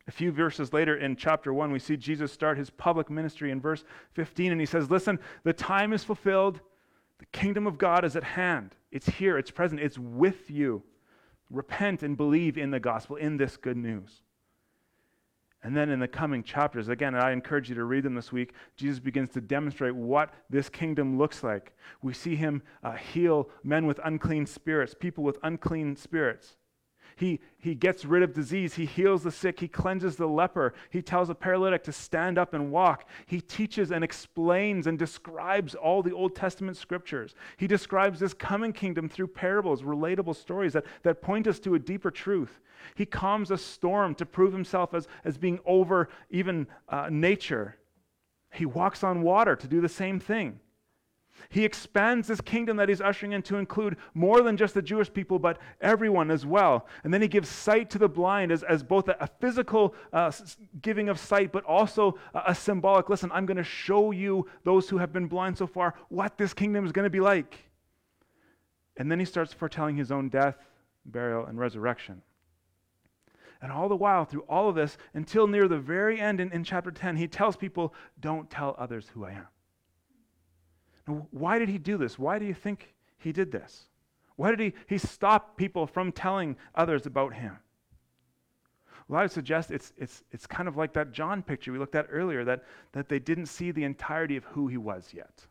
A 0.08 0.12
few 0.12 0.32
verses 0.32 0.72
later 0.72 0.96
in 0.96 1.14
chapter 1.14 1.54
1, 1.54 1.70
we 1.70 1.78
see 1.78 1.96
Jesus 1.96 2.32
start 2.32 2.58
his 2.58 2.70
public 2.70 3.08
ministry 3.08 3.52
in 3.52 3.60
verse 3.60 3.84
15, 4.14 4.50
and 4.50 4.60
he 4.60 4.66
says, 4.66 4.90
Listen, 4.90 5.20
the 5.44 5.52
time 5.52 5.92
is 5.92 6.02
fulfilled. 6.02 6.60
The 7.18 7.26
kingdom 7.26 7.66
of 7.66 7.78
God 7.78 8.04
is 8.04 8.16
at 8.16 8.24
hand. 8.24 8.74
It's 8.90 9.06
here, 9.06 9.38
it's 9.38 9.50
present, 9.50 9.80
it's 9.80 9.98
with 9.98 10.50
you 10.50 10.82
repent 11.50 12.02
and 12.02 12.16
believe 12.16 12.56
in 12.56 12.70
the 12.70 12.80
gospel, 12.80 13.16
in 13.16 13.36
this 13.36 13.56
good 13.56 13.76
news. 13.76 14.22
And 15.62 15.76
then 15.76 15.90
in 15.90 16.00
the 16.00 16.08
coming 16.08 16.42
chapters, 16.42 16.88
again, 16.88 17.14
I 17.14 17.32
encourage 17.32 17.68
you 17.68 17.74
to 17.74 17.84
read 17.84 18.04
them 18.04 18.14
this 18.14 18.32
week, 18.32 18.54
Jesus 18.76 18.98
begins 18.98 19.28
to 19.30 19.42
demonstrate 19.42 19.94
what 19.94 20.32
this 20.48 20.70
kingdom 20.70 21.18
looks 21.18 21.42
like. 21.42 21.76
We 22.00 22.14
see 22.14 22.34
him 22.34 22.62
uh, 22.82 22.92
heal 22.92 23.50
men 23.62 23.84
with 23.84 24.00
unclean 24.02 24.46
spirits, 24.46 24.94
people 24.98 25.22
with 25.22 25.38
unclean 25.42 25.96
spirits. 25.96 26.56
He, 27.20 27.38
he 27.58 27.74
gets 27.74 28.06
rid 28.06 28.22
of 28.22 28.32
disease. 28.32 28.72
He 28.72 28.86
heals 28.86 29.22
the 29.22 29.30
sick. 29.30 29.60
He 29.60 29.68
cleanses 29.68 30.16
the 30.16 30.26
leper. 30.26 30.72
He 30.88 31.02
tells 31.02 31.28
a 31.28 31.34
paralytic 31.34 31.84
to 31.84 31.92
stand 31.92 32.38
up 32.38 32.54
and 32.54 32.72
walk. 32.72 33.06
He 33.26 33.42
teaches 33.42 33.92
and 33.92 34.02
explains 34.02 34.86
and 34.86 34.98
describes 34.98 35.74
all 35.74 36.02
the 36.02 36.14
Old 36.14 36.34
Testament 36.34 36.78
scriptures. 36.78 37.34
He 37.58 37.66
describes 37.66 38.20
this 38.20 38.32
coming 38.32 38.72
kingdom 38.72 39.06
through 39.06 39.26
parables, 39.26 39.82
relatable 39.82 40.34
stories 40.34 40.72
that, 40.72 40.86
that 41.02 41.20
point 41.20 41.46
us 41.46 41.60
to 41.60 41.74
a 41.74 41.78
deeper 41.78 42.10
truth. 42.10 42.58
He 42.94 43.04
calms 43.04 43.50
a 43.50 43.58
storm 43.58 44.14
to 44.14 44.24
prove 44.24 44.54
himself 44.54 44.94
as, 44.94 45.06
as 45.22 45.36
being 45.36 45.60
over 45.66 46.08
even 46.30 46.68
uh, 46.88 47.10
nature. 47.10 47.76
He 48.50 48.64
walks 48.64 49.04
on 49.04 49.20
water 49.20 49.56
to 49.56 49.68
do 49.68 49.82
the 49.82 49.90
same 49.90 50.20
thing. 50.20 50.58
He 51.48 51.64
expands 51.64 52.28
this 52.28 52.40
kingdom 52.40 52.76
that 52.76 52.88
he's 52.88 53.00
ushering 53.00 53.32
in 53.32 53.42
to 53.42 53.56
include 53.56 53.96
more 54.14 54.42
than 54.42 54.56
just 54.56 54.74
the 54.74 54.82
Jewish 54.82 55.12
people, 55.12 55.38
but 55.38 55.58
everyone 55.80 56.30
as 56.30 56.44
well. 56.44 56.86
And 57.02 57.12
then 57.12 57.22
he 57.22 57.28
gives 57.28 57.48
sight 57.48 57.90
to 57.90 57.98
the 57.98 58.08
blind 58.08 58.52
as, 58.52 58.62
as 58.62 58.82
both 58.82 59.08
a, 59.08 59.28
physical 59.40 59.94
uh, 60.12 60.30
giving 60.82 61.08
of 61.08 61.18
sight, 61.18 61.52
but 61.52 61.64
also 61.64 62.18
a, 62.34 62.42
a 62.48 62.54
symbolic 62.54 63.08
listen, 63.08 63.30
I'm 63.32 63.46
going 63.46 63.56
to 63.56 63.64
show 63.64 64.10
you, 64.10 64.46
those 64.64 64.88
who 64.88 64.98
have 64.98 65.12
been 65.12 65.26
blind 65.26 65.56
so 65.56 65.66
far, 65.66 65.94
what 66.08 66.36
this 66.36 66.52
kingdom 66.52 66.84
is 66.84 66.92
going 66.92 67.06
to 67.06 67.10
be 67.10 67.20
like. 67.20 67.56
And 68.96 69.10
then 69.10 69.18
he 69.18 69.24
starts 69.24 69.52
foretelling 69.52 69.96
his 69.96 70.12
own 70.12 70.28
death, 70.28 70.56
burial, 71.06 71.46
and 71.46 71.58
resurrection. 71.58 72.22
And 73.62 73.70
all 73.70 73.88
the 73.88 73.96
while, 73.96 74.24
through 74.24 74.44
all 74.48 74.68
of 74.68 74.74
this, 74.74 74.96
until 75.14 75.46
near 75.46 75.68
the 75.68 75.78
very 75.78 76.18
end 76.18 76.40
in, 76.40 76.50
in 76.52 76.64
chapter 76.64 76.90
10, 76.90 77.16
he 77.16 77.28
tells 77.28 77.56
people, 77.56 77.94
Don't 78.18 78.50
tell 78.50 78.74
others 78.78 79.08
who 79.12 79.24
I 79.24 79.32
am. 79.32 79.48
Why 81.30 81.58
did 81.58 81.68
he 81.68 81.78
do 81.78 81.96
this? 81.96 82.18
Why 82.18 82.38
do 82.38 82.44
you 82.44 82.54
think 82.54 82.94
he 83.18 83.32
did 83.32 83.52
this? 83.52 83.86
Why 84.36 84.50
did 84.50 84.60
he, 84.60 84.72
he 84.86 84.98
stop 84.98 85.56
people 85.56 85.86
from 85.86 86.12
telling 86.12 86.56
others 86.74 87.06
about 87.06 87.34
him? 87.34 87.58
Well, 89.08 89.18
I 89.18 89.24
would 89.24 89.32
suggest 89.32 89.70
it's, 89.70 89.92
it's, 89.98 90.22
it's 90.30 90.46
kind 90.46 90.68
of 90.68 90.76
like 90.76 90.92
that 90.94 91.12
John 91.12 91.42
picture 91.42 91.72
we 91.72 91.78
looked 91.78 91.96
at 91.96 92.06
earlier, 92.10 92.44
that, 92.44 92.64
that 92.92 93.08
they 93.08 93.18
didn't 93.18 93.46
see 93.46 93.70
the 93.70 93.84
entirety 93.84 94.36
of 94.36 94.44
who 94.44 94.68
he 94.68 94.76
was 94.76 95.10
yet. 95.12 95.46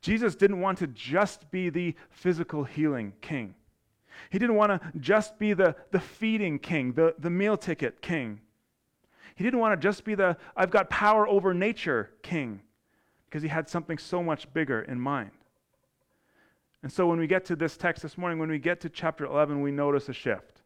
Jesus 0.00 0.36
didn't 0.36 0.60
want 0.60 0.78
to 0.78 0.86
just 0.86 1.50
be 1.50 1.70
the 1.70 1.94
physical 2.10 2.64
healing 2.64 3.12
king. 3.20 3.54
He 4.30 4.38
didn't 4.38 4.56
want 4.56 4.70
to 4.70 4.98
just 5.00 5.38
be 5.38 5.54
the, 5.54 5.74
the 5.90 6.00
feeding 6.00 6.58
king, 6.58 6.92
the, 6.92 7.14
the 7.18 7.30
meal 7.30 7.56
ticket 7.56 8.00
king. 8.00 8.40
He 9.34 9.44
didn't 9.44 9.60
want 9.60 9.80
to 9.80 9.88
just 9.88 10.04
be 10.04 10.14
the 10.14 10.36
I've 10.56 10.70
got 10.70 10.90
power 10.90 11.26
over 11.26 11.52
nature 11.52 12.10
king 12.22 12.60
because 13.30 13.42
he 13.42 13.48
had 13.48 13.68
something 13.68 13.96
so 13.96 14.22
much 14.22 14.52
bigger 14.52 14.82
in 14.82 15.00
mind. 15.00 15.30
And 16.82 16.90
so 16.90 17.06
when 17.06 17.20
we 17.20 17.28
get 17.28 17.44
to 17.46 17.56
this 17.56 17.76
text 17.76 18.02
this 18.02 18.18
morning, 18.18 18.38
when 18.40 18.50
we 18.50 18.58
get 18.58 18.80
to 18.80 18.88
chapter 18.88 19.24
11, 19.24 19.60
we 19.60 19.70
notice 19.70 20.08
a 20.08 20.12
shift. 20.12 20.62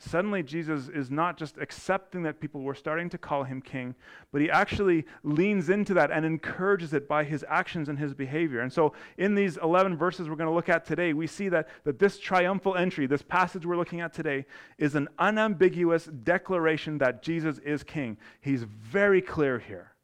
Suddenly, 0.00 0.44
Jesus 0.44 0.88
is 0.88 1.10
not 1.10 1.36
just 1.36 1.58
accepting 1.58 2.22
that 2.22 2.40
people 2.40 2.60
were 2.60 2.76
starting 2.76 3.10
to 3.10 3.18
call 3.18 3.42
him 3.42 3.60
king, 3.60 3.96
but 4.30 4.40
he 4.40 4.48
actually 4.48 5.04
leans 5.24 5.70
into 5.70 5.92
that 5.94 6.12
and 6.12 6.24
encourages 6.24 6.94
it 6.94 7.08
by 7.08 7.24
his 7.24 7.44
actions 7.48 7.88
and 7.88 7.98
his 7.98 8.14
behavior. 8.14 8.60
And 8.60 8.72
so, 8.72 8.92
in 9.16 9.34
these 9.34 9.56
11 9.56 9.96
verses 9.96 10.28
we're 10.28 10.36
going 10.36 10.48
to 10.48 10.54
look 10.54 10.68
at 10.68 10.84
today, 10.84 11.14
we 11.14 11.26
see 11.26 11.48
that, 11.48 11.68
that 11.82 11.98
this 11.98 12.16
triumphal 12.16 12.76
entry, 12.76 13.08
this 13.08 13.22
passage 13.22 13.66
we're 13.66 13.76
looking 13.76 14.00
at 14.00 14.12
today, 14.12 14.46
is 14.78 14.94
an 14.94 15.08
unambiguous 15.18 16.04
declaration 16.04 16.98
that 16.98 17.20
Jesus 17.20 17.58
is 17.58 17.82
king. 17.82 18.16
He's 18.40 18.62
very 18.62 19.20
clear 19.20 19.58
here 19.58 19.94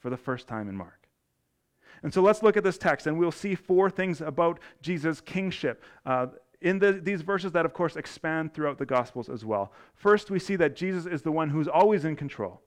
for 0.00 0.10
the 0.10 0.16
first 0.16 0.48
time 0.48 0.68
in 0.68 0.76
Mark. 0.76 1.08
And 2.02 2.12
so, 2.12 2.22
let's 2.22 2.42
look 2.42 2.56
at 2.56 2.64
this 2.64 2.78
text, 2.78 3.06
and 3.06 3.18
we'll 3.18 3.30
see 3.30 3.54
four 3.54 3.90
things 3.90 4.20
about 4.20 4.58
Jesus' 4.80 5.20
kingship. 5.20 5.82
Uh, 6.04 6.28
in 6.60 6.78
the, 6.78 6.92
these 6.92 7.22
verses 7.22 7.52
that, 7.52 7.64
of 7.64 7.72
course, 7.72 7.96
expand 7.96 8.52
throughout 8.52 8.78
the 8.78 8.86
Gospels 8.86 9.28
as 9.28 9.44
well. 9.44 9.72
First, 9.94 10.30
we 10.30 10.38
see 10.38 10.56
that 10.56 10.76
Jesus 10.76 11.06
is 11.06 11.22
the 11.22 11.32
one 11.32 11.50
who's 11.50 11.68
always 11.68 12.04
in 12.04 12.16
control. 12.16 12.60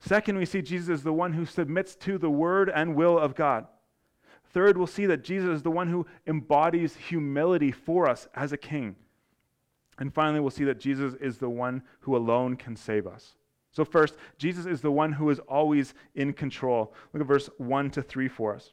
Second, 0.00 0.38
we 0.38 0.44
see 0.44 0.62
Jesus 0.62 0.88
is 0.88 1.02
the 1.02 1.12
one 1.12 1.32
who 1.32 1.44
submits 1.44 1.94
to 1.96 2.18
the 2.18 2.30
word 2.30 2.70
and 2.72 2.94
will 2.94 3.18
of 3.18 3.34
God. 3.34 3.66
Third, 4.52 4.76
we'll 4.76 4.86
see 4.86 5.06
that 5.06 5.24
Jesus 5.24 5.56
is 5.56 5.62
the 5.62 5.70
one 5.70 5.88
who 5.88 6.06
embodies 6.26 6.96
humility 6.96 7.70
for 7.70 8.08
us 8.08 8.28
as 8.34 8.52
a 8.52 8.56
king. 8.56 8.96
And 9.98 10.14
finally, 10.14 10.40
we'll 10.40 10.50
see 10.50 10.64
that 10.64 10.80
Jesus 10.80 11.14
is 11.20 11.38
the 11.38 11.50
one 11.50 11.82
who 12.00 12.16
alone 12.16 12.56
can 12.56 12.76
save 12.76 13.06
us. 13.06 13.34
So, 13.78 13.84
first, 13.84 14.16
Jesus 14.38 14.66
is 14.66 14.80
the 14.80 14.90
one 14.90 15.12
who 15.12 15.30
is 15.30 15.38
always 15.38 15.94
in 16.16 16.32
control. 16.32 16.92
Look 17.12 17.20
at 17.20 17.28
verse 17.28 17.48
1 17.58 17.92
to 17.92 18.02
3 18.02 18.26
for 18.26 18.56
us. 18.56 18.72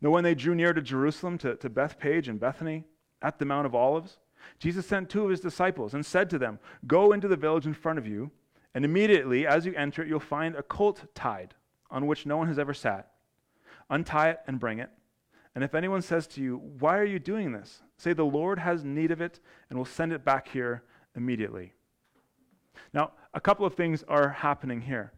Now, 0.00 0.08
when 0.08 0.24
they 0.24 0.34
drew 0.34 0.54
near 0.54 0.72
to 0.72 0.80
Jerusalem, 0.80 1.36
to, 1.36 1.56
to 1.56 1.68
Bethphage 1.68 2.26
and 2.26 2.40
Bethany, 2.40 2.84
at 3.20 3.38
the 3.38 3.44
Mount 3.44 3.66
of 3.66 3.74
Olives, 3.74 4.16
Jesus 4.58 4.86
sent 4.86 5.10
two 5.10 5.24
of 5.24 5.30
his 5.30 5.40
disciples 5.40 5.92
and 5.92 6.06
said 6.06 6.30
to 6.30 6.38
them, 6.38 6.58
Go 6.86 7.12
into 7.12 7.28
the 7.28 7.36
village 7.36 7.66
in 7.66 7.74
front 7.74 7.98
of 7.98 8.06
you, 8.06 8.30
and 8.74 8.82
immediately 8.82 9.46
as 9.46 9.66
you 9.66 9.74
enter 9.74 10.00
it, 10.00 10.08
you'll 10.08 10.20
find 10.20 10.56
a 10.56 10.62
colt 10.62 11.04
tied 11.14 11.54
on 11.90 12.06
which 12.06 12.24
no 12.24 12.38
one 12.38 12.48
has 12.48 12.58
ever 12.58 12.72
sat. 12.72 13.10
Untie 13.90 14.30
it 14.30 14.40
and 14.46 14.58
bring 14.58 14.78
it. 14.78 14.88
And 15.54 15.62
if 15.62 15.74
anyone 15.74 16.00
says 16.00 16.26
to 16.28 16.40
you, 16.40 16.56
Why 16.78 16.96
are 16.96 17.04
you 17.04 17.18
doing 17.18 17.52
this? 17.52 17.82
say, 17.98 18.14
The 18.14 18.24
Lord 18.24 18.58
has 18.58 18.84
need 18.84 19.10
of 19.10 19.20
it, 19.20 19.38
and 19.68 19.78
will 19.78 19.84
send 19.84 20.14
it 20.14 20.24
back 20.24 20.48
here 20.48 20.82
immediately. 21.14 21.74
Now, 22.92 23.12
a 23.34 23.40
couple 23.40 23.66
of 23.66 23.74
things 23.74 24.04
are 24.08 24.30
happening 24.30 24.82
here 24.82 25.12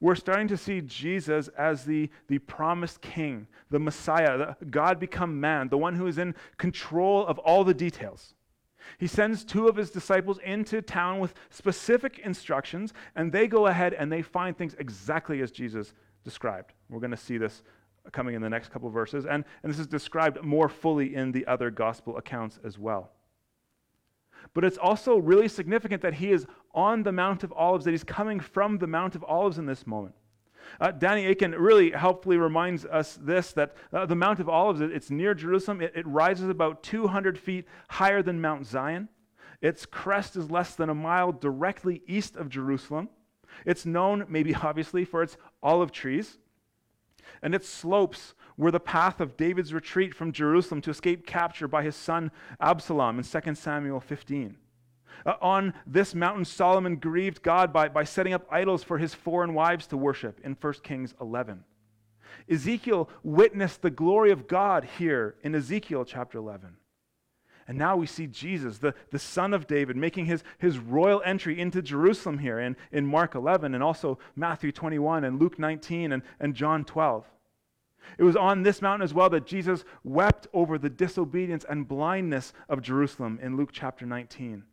we're 0.00 0.14
starting 0.14 0.48
to 0.48 0.56
see 0.56 0.80
Jesus 0.80 1.48
as 1.48 1.84
the, 1.84 2.10
the 2.28 2.38
promised 2.38 3.00
king, 3.00 3.46
the 3.70 3.78
Messiah, 3.78 4.54
the 4.58 4.66
God 4.66 5.00
become 5.00 5.40
man, 5.40 5.68
the 5.68 5.78
one 5.78 5.94
who 5.96 6.06
is 6.06 6.18
in 6.18 6.34
control 6.56 7.26
of 7.26 7.38
all 7.38 7.64
the 7.64 7.74
details. 7.74 8.34
He 8.98 9.06
sends 9.06 9.44
two 9.44 9.68
of 9.68 9.76
his 9.76 9.90
disciples 9.90 10.38
into 10.44 10.80
town 10.80 11.18
with 11.18 11.34
specific 11.50 12.20
instructions, 12.20 12.94
and 13.16 13.32
they 13.32 13.46
go 13.46 13.66
ahead 13.66 13.92
and 13.92 14.10
they 14.10 14.22
find 14.22 14.56
things 14.56 14.74
exactly 14.78 15.42
as 15.42 15.50
Jesus 15.50 15.92
described. 16.24 16.72
We're 16.88 17.00
going 17.00 17.10
to 17.10 17.16
see 17.16 17.36
this 17.36 17.62
coming 18.12 18.34
in 18.34 18.40
the 18.40 18.48
next 18.48 18.70
couple 18.70 18.88
verses, 18.88 19.26
and, 19.26 19.44
and 19.62 19.70
this 19.70 19.78
is 19.78 19.86
described 19.86 20.42
more 20.42 20.68
fully 20.68 21.14
in 21.14 21.32
the 21.32 21.46
other 21.46 21.70
gospel 21.70 22.16
accounts 22.16 22.58
as 22.64 22.78
well. 22.78 23.10
But 24.54 24.64
it's 24.64 24.78
also 24.78 25.18
really 25.18 25.48
significant 25.48 26.02
that 26.02 26.14
he 26.14 26.32
is 26.32 26.46
on 26.74 27.02
the 27.02 27.12
Mount 27.12 27.44
of 27.44 27.52
Olives, 27.52 27.84
that 27.84 27.92
he's 27.92 28.04
coming 28.04 28.40
from 28.40 28.78
the 28.78 28.86
Mount 28.86 29.14
of 29.14 29.24
Olives 29.24 29.58
in 29.58 29.66
this 29.66 29.86
moment. 29.86 30.14
Uh, 30.80 30.90
Danny 30.90 31.26
Akin 31.26 31.52
really 31.52 31.90
helpfully 31.90 32.36
reminds 32.36 32.84
us 32.84 33.18
this 33.20 33.52
that 33.52 33.74
uh, 33.92 34.06
the 34.06 34.14
Mount 34.14 34.38
of 34.40 34.48
Olives, 34.48 34.80
it's 34.80 35.10
near 35.10 35.34
Jerusalem. 35.34 35.80
It, 35.80 35.92
it 35.94 36.06
rises 36.06 36.48
about 36.48 36.82
200 36.82 37.38
feet 37.38 37.66
higher 37.88 38.22
than 38.22 38.40
Mount 38.40 38.66
Zion. 38.66 39.08
Its 39.60 39.86
crest 39.86 40.36
is 40.36 40.50
less 40.50 40.74
than 40.74 40.88
a 40.88 40.94
mile 40.94 41.32
directly 41.32 42.02
east 42.06 42.36
of 42.36 42.48
Jerusalem. 42.48 43.08
It's 43.64 43.86
known, 43.86 44.26
maybe 44.28 44.54
obviously, 44.62 45.04
for 45.04 45.22
its 45.22 45.36
olive 45.62 45.92
trees. 45.92 46.38
And 47.42 47.54
its 47.54 47.68
slopes 47.68 48.34
were 48.56 48.70
the 48.70 48.80
path 48.80 49.20
of 49.20 49.36
David's 49.36 49.72
retreat 49.72 50.14
from 50.14 50.32
Jerusalem 50.32 50.80
to 50.82 50.90
escape 50.90 51.26
capture 51.26 51.68
by 51.68 51.82
his 51.82 51.96
son 51.96 52.30
Absalom 52.60 53.18
in 53.18 53.24
2 53.24 53.54
Samuel 53.54 54.00
15. 54.00 54.56
Uh, 55.26 55.34
on 55.40 55.74
this 55.86 56.14
mountain, 56.14 56.44
Solomon 56.44 56.96
grieved 56.96 57.42
God 57.42 57.72
by, 57.72 57.88
by 57.88 58.04
setting 58.04 58.32
up 58.32 58.46
idols 58.50 58.82
for 58.84 58.98
his 58.98 59.14
foreign 59.14 59.54
wives 59.54 59.86
to 59.88 59.96
worship 59.96 60.40
in 60.44 60.56
1 60.60 60.72
Kings 60.82 61.14
11. 61.20 61.64
Ezekiel 62.50 63.08
witnessed 63.22 63.82
the 63.82 63.90
glory 63.90 64.30
of 64.30 64.48
God 64.48 64.84
here 64.98 65.36
in 65.42 65.54
Ezekiel 65.54 66.04
chapter 66.04 66.38
11. 66.38 66.77
And 67.68 67.76
now 67.76 67.96
we 67.96 68.06
see 68.06 68.26
Jesus, 68.26 68.78
the, 68.78 68.94
the 69.10 69.18
son 69.18 69.52
of 69.52 69.66
David, 69.66 69.94
making 69.94 70.24
his, 70.24 70.42
his 70.56 70.78
royal 70.78 71.22
entry 71.24 71.60
into 71.60 71.82
Jerusalem 71.82 72.38
here 72.38 72.58
in, 72.58 72.76
in 72.90 73.06
Mark 73.06 73.34
11 73.34 73.74
and 73.74 73.84
also 73.84 74.18
Matthew 74.34 74.72
21 74.72 75.24
and 75.24 75.38
Luke 75.38 75.58
19 75.58 76.12
and, 76.12 76.22
and 76.40 76.54
John 76.54 76.84
12. 76.84 77.26
It 78.16 78.22
was 78.22 78.36
on 78.36 78.62
this 78.62 78.80
mountain 78.80 79.04
as 79.04 79.12
well 79.12 79.28
that 79.30 79.46
Jesus 79.46 79.84
wept 80.02 80.46
over 80.54 80.78
the 80.78 80.88
disobedience 80.88 81.66
and 81.68 81.86
blindness 81.86 82.54
of 82.70 82.80
Jerusalem 82.80 83.38
in 83.42 83.58
Luke 83.58 83.70
chapter 83.70 84.06
19. 84.06 84.64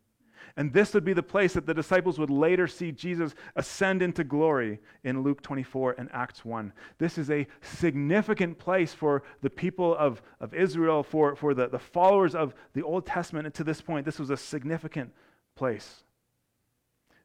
And 0.57 0.71
this 0.71 0.93
would 0.93 1.03
be 1.03 1.13
the 1.13 1.21
place 1.21 1.53
that 1.53 1.65
the 1.65 1.73
disciples 1.73 2.17
would 2.17 2.29
later 2.29 2.65
see 2.65 2.91
Jesus 2.91 3.35
ascend 3.57 4.01
into 4.01 4.23
glory 4.23 4.79
in 5.03 5.21
Luke 5.21 5.41
24 5.41 5.95
and 5.97 6.09
Acts 6.13 6.45
1. 6.45 6.71
This 6.97 7.17
is 7.17 7.29
a 7.29 7.45
significant 7.61 8.57
place 8.57 8.93
for 8.93 9.23
the 9.41 9.49
people 9.49 9.95
of, 9.97 10.21
of 10.39 10.53
Israel, 10.53 11.03
for, 11.03 11.35
for 11.35 11.53
the, 11.53 11.67
the 11.67 11.79
followers 11.79 12.35
of 12.35 12.55
the 12.73 12.83
Old 12.83 13.05
Testament. 13.05 13.45
And 13.45 13.55
to 13.55 13.65
this 13.65 13.81
point, 13.81 14.05
this 14.05 14.19
was 14.19 14.29
a 14.29 14.37
significant 14.37 15.11
place. 15.55 16.03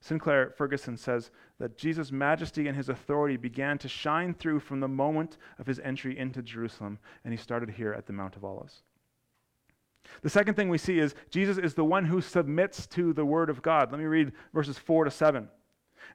Sinclair 0.01 0.53
Ferguson 0.57 0.97
says 0.97 1.31
that 1.59 1.77
Jesus' 1.77 2.11
majesty 2.11 2.67
and 2.67 2.77
his 2.77 2.89
authority 2.89 3.37
began 3.37 3.79
to 3.79 3.89
shine 3.89 4.35
through 4.35 4.61
from 4.61 4.81
the 4.81 4.89
moment 4.89 5.37
of 5.59 5.67
his 5.67 5.79
entry 5.81 6.19
into 6.19 6.43
Jerusalem, 6.43 6.99
and 7.25 7.33
he 7.33 7.39
started 7.39 7.71
here 7.71 7.93
at 7.93 8.07
the 8.07 8.13
Mount 8.13 8.35
of 8.35 8.45
Olives. 8.45 8.83
The 10.23 10.31
second 10.31 10.55
thing 10.55 10.69
we 10.69 10.79
see 10.79 10.99
is 10.99 11.15
Jesus 11.31 11.59
is 11.59 11.75
the 11.75 11.85
one 11.85 12.05
who 12.05 12.21
submits 12.21 12.87
to 12.89 13.13
the 13.13 13.25
word 13.25 13.51
of 13.51 13.63
God. 13.63 13.91
Let 13.91 14.01
me 14.01 14.07
read 14.07 14.33
verses 14.53 14.79
4 14.79 15.05
to 15.05 15.11
7. 15.11 15.49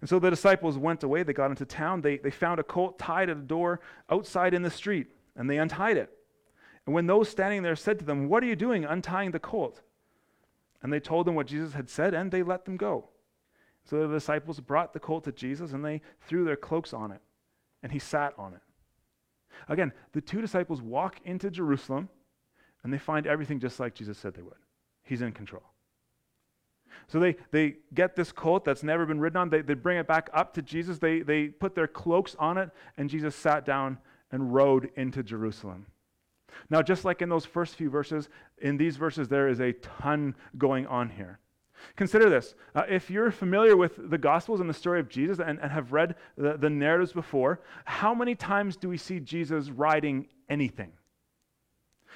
And 0.01 0.09
so 0.09 0.19
the 0.19 0.29
disciples 0.29 0.77
went 0.77 1.03
away. 1.03 1.23
They 1.23 1.33
got 1.33 1.49
into 1.51 1.65
town. 1.65 2.01
They, 2.01 2.17
they 2.17 2.31
found 2.31 2.59
a 2.59 2.63
colt 2.63 2.99
tied 2.99 3.29
at 3.29 3.37
a 3.37 3.41
door 3.41 3.79
outside 4.09 4.53
in 4.53 4.61
the 4.61 4.69
street, 4.69 5.07
and 5.35 5.49
they 5.49 5.57
untied 5.57 5.97
it. 5.97 6.11
And 6.85 6.93
when 6.93 7.07
those 7.07 7.29
standing 7.29 7.63
there 7.63 7.75
said 7.75 7.99
to 7.99 8.05
them, 8.05 8.29
What 8.29 8.43
are 8.43 8.47
you 8.47 8.55
doing 8.55 8.85
untying 8.85 9.31
the 9.31 9.39
colt? 9.39 9.81
And 10.83 10.91
they 10.91 10.99
told 10.99 11.25
them 11.25 11.35
what 11.35 11.47
Jesus 11.47 11.73
had 11.73 11.89
said, 11.89 12.13
and 12.13 12.31
they 12.31 12.43
let 12.43 12.65
them 12.65 12.77
go. 12.77 13.09
So 13.85 14.07
the 14.07 14.13
disciples 14.13 14.59
brought 14.59 14.93
the 14.93 14.99
colt 14.99 15.23
to 15.23 15.31
Jesus, 15.31 15.73
and 15.73 15.83
they 15.83 16.01
threw 16.21 16.43
their 16.43 16.55
cloaks 16.55 16.93
on 16.93 17.11
it, 17.11 17.21
and 17.81 17.91
he 17.91 17.99
sat 17.99 18.33
on 18.37 18.53
it. 18.53 18.61
Again, 19.69 19.93
the 20.11 20.21
two 20.21 20.41
disciples 20.41 20.81
walk 20.81 21.19
into 21.23 21.49
Jerusalem, 21.49 22.09
and 22.85 22.93
they 22.93 22.99
find 22.99 23.25
everything 23.25 23.59
just 23.59 23.79
like 23.79 23.95
Jesus 23.95 24.15
said 24.15 24.35
they 24.35 24.43
would. 24.43 24.53
He's 25.03 25.23
in 25.23 25.31
control. 25.31 25.63
So 27.07 27.19
they, 27.19 27.35
they 27.49 27.77
get 27.95 28.15
this 28.15 28.31
colt 28.31 28.63
that's 28.63 28.83
never 28.83 29.07
been 29.07 29.19
ridden 29.19 29.37
on, 29.37 29.49
they, 29.49 29.63
they 29.63 29.73
bring 29.73 29.97
it 29.97 30.07
back 30.07 30.29
up 30.33 30.53
to 30.53 30.61
Jesus, 30.61 30.99
they, 30.99 31.21
they 31.21 31.47
put 31.47 31.73
their 31.73 31.87
cloaks 31.87 32.35
on 32.37 32.59
it, 32.59 32.69
and 32.95 33.09
Jesus 33.09 33.35
sat 33.35 33.65
down 33.65 33.97
and 34.31 34.53
rode 34.53 34.91
into 34.95 35.23
Jerusalem. 35.23 35.87
Now, 36.69 36.83
just 36.83 37.05
like 37.05 37.23
in 37.23 37.29
those 37.29 37.43
first 37.43 37.73
few 37.73 37.89
verses, 37.89 38.29
in 38.59 38.77
these 38.77 38.97
verses, 38.97 39.27
there 39.27 39.47
is 39.47 39.59
a 39.59 39.73
ton 39.73 40.35
going 40.59 40.85
on 40.85 41.09
here. 41.09 41.39
Consider 41.95 42.29
this. 42.29 42.53
Uh, 42.75 42.83
if 42.87 43.09
you're 43.09 43.31
familiar 43.31 43.75
with 43.75 44.11
the 44.11 44.17
Gospels 44.19 44.59
and 44.59 44.69
the 44.69 44.75
story 44.75 44.99
of 44.99 45.09
Jesus 45.09 45.39
and, 45.39 45.59
and 45.59 45.71
have 45.71 45.91
read 45.91 46.15
the, 46.37 46.55
the 46.55 46.69
narratives 46.69 47.13
before, 47.13 47.61
how 47.83 48.13
many 48.13 48.35
times 48.35 48.77
do 48.77 48.87
we 48.89 48.97
see 48.97 49.19
Jesus 49.19 49.71
riding 49.71 50.27
anything? 50.49 50.91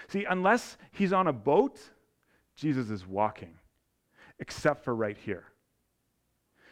See, 0.07 0.25
unless 0.25 0.77
he's 0.91 1.13
on 1.13 1.27
a 1.27 1.33
boat, 1.33 1.79
Jesus 2.55 2.89
is 2.89 3.05
walking, 3.05 3.55
except 4.39 4.83
for 4.83 4.95
right 4.95 5.17
here. 5.17 5.45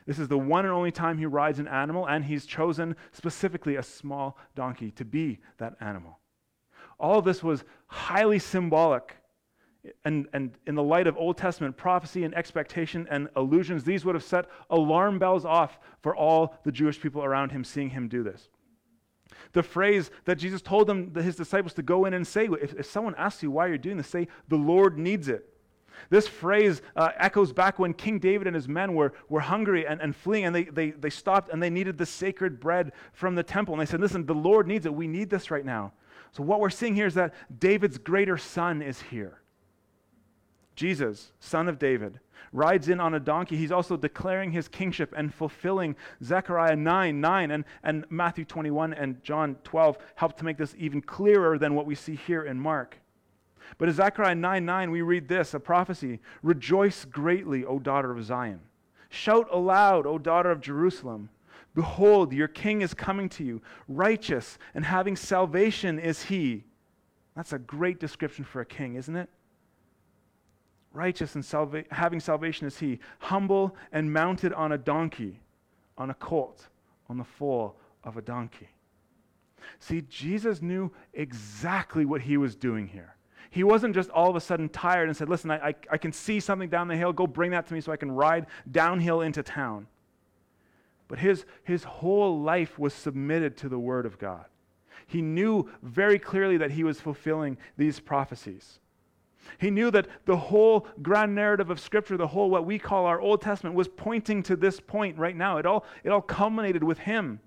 This 0.05 0.19
is 0.19 0.29
the 0.29 0.38
one 0.38 0.63
and 0.63 0.74
only 0.74 0.91
time 0.91 1.17
he 1.17 1.25
rides 1.25 1.60
an 1.60 1.67
animal, 1.67 2.07
and 2.07 2.24
he's 2.24 2.46
chosen 2.46 2.96
specifically 3.12 3.75
a 3.75 3.84
small 3.84 4.38
donkey 4.55 4.91
to 4.91 5.05
be 5.05 5.39
that 5.57 5.75
animal. 5.81 6.19
All 6.98 7.22
this 7.22 7.43
was 7.43 7.63
highly 7.88 8.39
symbolic. 8.39 9.17
And, 10.03 10.27
and 10.34 10.57
in 10.65 10.75
the 10.75 10.84
light 10.84 11.07
of 11.07 11.17
Old 11.17 11.38
Testament 11.38 11.77
prophecy 11.77 12.24
and 12.24 12.34
expectation 12.36 13.07
and 13.10 13.29
illusions, 13.38 13.84
these 13.84 14.03
would 14.03 14.15
have 14.15 14.24
set 14.24 14.46
alarm 14.69 15.19
bells 15.19 15.46
off 15.46 15.79
for 16.01 16.15
all 16.15 16.55
the 16.63 16.72
Jewish 16.72 17.00
people 17.00 17.24
around 17.24 17.51
him 17.51 17.63
seeing 17.63 17.89
him 17.89 18.07
do 18.07 18.24
this. 18.24 18.50
The 19.54 19.63
phrase 19.63 20.12
that 20.25 20.36
Jesus 20.36 20.62
told 20.62 20.88
them, 20.88 21.13
that 21.13 21.24
his 21.24 21.36
disciples, 21.36 21.74
to 21.75 21.82
go 21.82 22.06
in 22.06 22.13
and 22.13 22.25
say, 22.25 22.48
if, 22.62 22.74
if 22.74 22.86
someone 22.86 23.16
asks 23.16 23.44
you 23.44 23.51
why 23.51 23.68
you're 23.68 23.77
doing 23.77 23.98
this, 23.98 24.08
say, 24.08 24.27
the 24.48 24.58
Lord 24.58 24.98
needs 24.98 25.27
it. 25.27 25.54
This 26.10 26.27
phrase 26.27 26.82
uh, 26.96 27.10
echoes 27.18 27.51
back 27.51 27.80
when 27.80 27.94
King 27.94 28.20
David 28.20 28.48
and 28.48 28.56
his 28.56 28.68
men 28.68 28.94
were, 28.94 29.13
were 29.30 29.39
hungry 29.39 29.88
and, 29.88 30.00
and 30.01 30.16
fleeing, 30.16 30.46
and 30.46 30.56
they, 30.56 30.66
they, 30.66 30.92
they 30.92 31.10
stopped 31.10 31.51
and 31.51 31.62
they 31.62 31.70
needed 31.70 31.98
the 31.98 32.06
sacred 32.06 32.60
bread 32.60 32.92
from 33.13 33.36
the 33.36 33.44
temple. 33.44 33.74
And 33.74 33.82
they 33.82 33.86
said, 33.86 34.00
Listen, 34.00 34.25
the 34.25 34.36
Lord 34.36 34.68
needs 34.68 34.86
it. 34.86 34.94
We 34.94 35.08
need 35.08 35.30
this 35.30 35.51
right 35.51 35.66
now. 35.66 35.94
So, 36.32 36.44
what 36.44 36.60
we're 36.60 36.70
seeing 36.70 36.96
here 36.96 37.08
is 37.08 37.16
that 37.16 37.34
David's 37.60 37.98
greater 37.98 38.38
son 38.38 38.82
is 38.82 39.01
here. 39.01 39.42
Jesus, 40.77 41.31
son 41.39 41.67
of 41.67 41.79
David, 41.79 42.19
rides 42.53 42.88
in 42.88 43.00
on 43.00 43.15
a 43.15 43.19
donkey. 43.19 43.57
He's 43.57 43.72
also 43.72 43.98
declaring 43.98 44.51
his 44.51 44.67
kingship 44.67 45.12
and 45.17 45.34
fulfilling 45.34 45.96
Zechariah 46.24 46.75
9 46.75 47.19
9 47.19 47.51
and, 47.51 47.65
and 47.84 48.05
Matthew 48.12 48.46
21 48.46 48.93
and 48.93 49.22
John 49.24 49.57
12 49.63 49.98
help 50.15 50.38
to 50.38 50.46
make 50.46 50.57
this 50.57 50.75
even 50.77 51.01
clearer 51.01 51.57
than 51.57 51.74
what 51.74 51.88
we 51.88 51.96
see 51.96 52.15
here 52.15 52.43
in 52.43 52.60
Mark. 52.60 53.00
But 53.79 53.89
in 53.89 53.96
Zechariah 53.96 54.36
9 54.36 54.65
9, 54.65 54.91
we 54.91 55.01
read 55.01 55.27
this 55.27 55.55
a 55.55 55.60
prophecy 55.60 56.19
Rejoice 56.43 57.05
greatly, 57.05 57.65
O 57.65 57.79
daughter 57.79 58.12
of 58.12 58.24
Zion. 58.24 58.60
Shout 59.10 59.48
aloud, 59.51 60.05
O 60.05 60.19
daughter 60.19 60.51
of 60.51 60.62
Jerusalem. 60.62 61.29
Behold, 61.74 62.34
your 62.34 62.48
king 62.48 62.81
is 62.81 62.93
coming 62.93 63.29
to 63.29 63.43
you. 63.43 63.63
Righteous 63.88 64.60
and 64.75 64.86
having 64.86 65.15
salvation 65.15 65.98
is 65.98 66.24
he. 66.24 66.65
That's 67.36 67.53
a 67.53 67.60
great 67.60 68.00
description 68.00 68.46
for 68.46 68.62
a 68.62 68.65
king, 68.65 68.96
isn't 68.96 69.15
it? 69.15 69.29
Righteous 70.98 71.36
and 71.36 71.46
salva- 71.46 71.84
having 71.92 72.20
salvation 72.20 72.66
is 72.66 72.80
he. 72.80 72.98
Humble 73.20 73.75
and 73.92 74.12
mounted 74.12 74.51
on 74.51 74.72
a 74.72 74.80
donkey, 74.80 75.39
on 75.96 76.10
a 76.10 76.16
colt, 76.16 76.70
on 77.08 77.18
the 77.18 77.24
foal 77.24 77.75
of 78.04 78.18
a 78.18 78.22
donkey. 78.22 78.70
See, 79.77 80.01
Jesus 80.10 80.60
knew 80.60 80.92
exactly 81.13 82.04
what 82.04 82.22
he 82.22 82.36
was 82.36 82.56
doing 82.56 82.88
here. 82.88 83.16
He 83.51 83.63
wasn't 83.63 83.94
just 83.94 84.10
all 84.10 84.27
of 84.27 84.36
a 84.36 84.42
sudden 84.42 84.70
tired 84.70 85.08
and 85.08 85.16
said, 85.16 85.30
Listen, 85.30 85.52
I, 85.52 85.67
I, 85.67 85.76
I, 85.91 85.98
can 86.00 86.12
see 86.12 86.39
something 86.39 86.67
down 86.67 86.88
the 86.88 86.98
hill. 86.98 87.13
Go 87.13 87.28
bring 87.28 87.52
that 87.52 87.67
to 87.67 87.76
me 87.76 87.82
so 87.82 87.91
I 87.91 87.98
can 87.98 88.12
ride 88.12 88.48
downhill 88.71 89.21
into 89.21 89.43
town. 89.43 89.86
But 91.08 91.19
his, 91.19 91.45
his 91.63 91.84
whole 91.84 92.41
life 92.41 92.80
was 92.80 92.95
submitted 92.95 93.56
to 93.58 93.69
the 93.69 93.78
Word 93.78 94.08
of 94.08 94.17
God. 94.17 94.45
He 95.06 95.21
knew 95.21 95.69
very 95.84 96.17
clearly 96.17 96.58
that 96.58 96.71
he 96.71 96.84
was 96.84 97.00
fulfilling 97.00 97.58
these 97.78 98.00
prophecies. 98.00 98.80
He 99.60 99.71
knew 99.71 99.91
that 99.91 100.07
the 100.25 100.38
whole 100.38 100.88
grand 101.01 101.36
narrative 101.36 101.69
of 101.69 101.79
Scripture, 101.79 102.17
the 102.17 102.27
whole 102.27 102.49
what 102.49 102.65
we 102.65 102.79
call 102.79 103.05
our 103.05 103.19
Old 103.19 103.41
Testament, 103.41 103.75
was 103.75 103.88
pointing 103.88 104.43
to 104.43 104.55
this 104.55 104.79
point 104.79 105.17
right 105.17 105.36
now. 105.36 105.57
It 105.57 105.65
all, 105.65 105.86
it 106.03 106.10
all 106.10 106.21
culminated 106.21 106.83
with 106.83 106.99
him. 106.99 107.39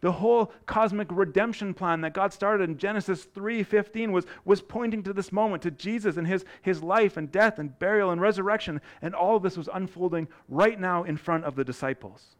The 0.00 0.12
whole 0.12 0.52
cosmic 0.66 1.08
redemption 1.10 1.74
plan 1.74 2.00
that 2.00 2.12
God 2.12 2.32
started 2.32 2.68
in 2.68 2.76
Genesis 2.76 3.24
3:15 3.24 4.10
was, 4.10 4.26
was 4.44 4.60
pointing 4.60 5.04
to 5.04 5.12
this 5.12 5.30
moment, 5.30 5.62
to 5.62 5.70
Jesus 5.70 6.16
and 6.16 6.26
his, 6.26 6.44
his 6.60 6.82
life 6.82 7.16
and 7.16 7.30
death 7.30 7.58
and 7.58 7.78
burial 7.78 8.10
and 8.10 8.20
resurrection. 8.20 8.80
And 9.00 9.14
all 9.14 9.36
of 9.36 9.42
this 9.44 9.56
was 9.56 9.68
unfolding 9.72 10.26
right 10.48 10.78
now 10.78 11.04
in 11.04 11.16
front 11.16 11.44
of 11.44 11.54
the 11.54 11.64
disciples. 11.64 12.36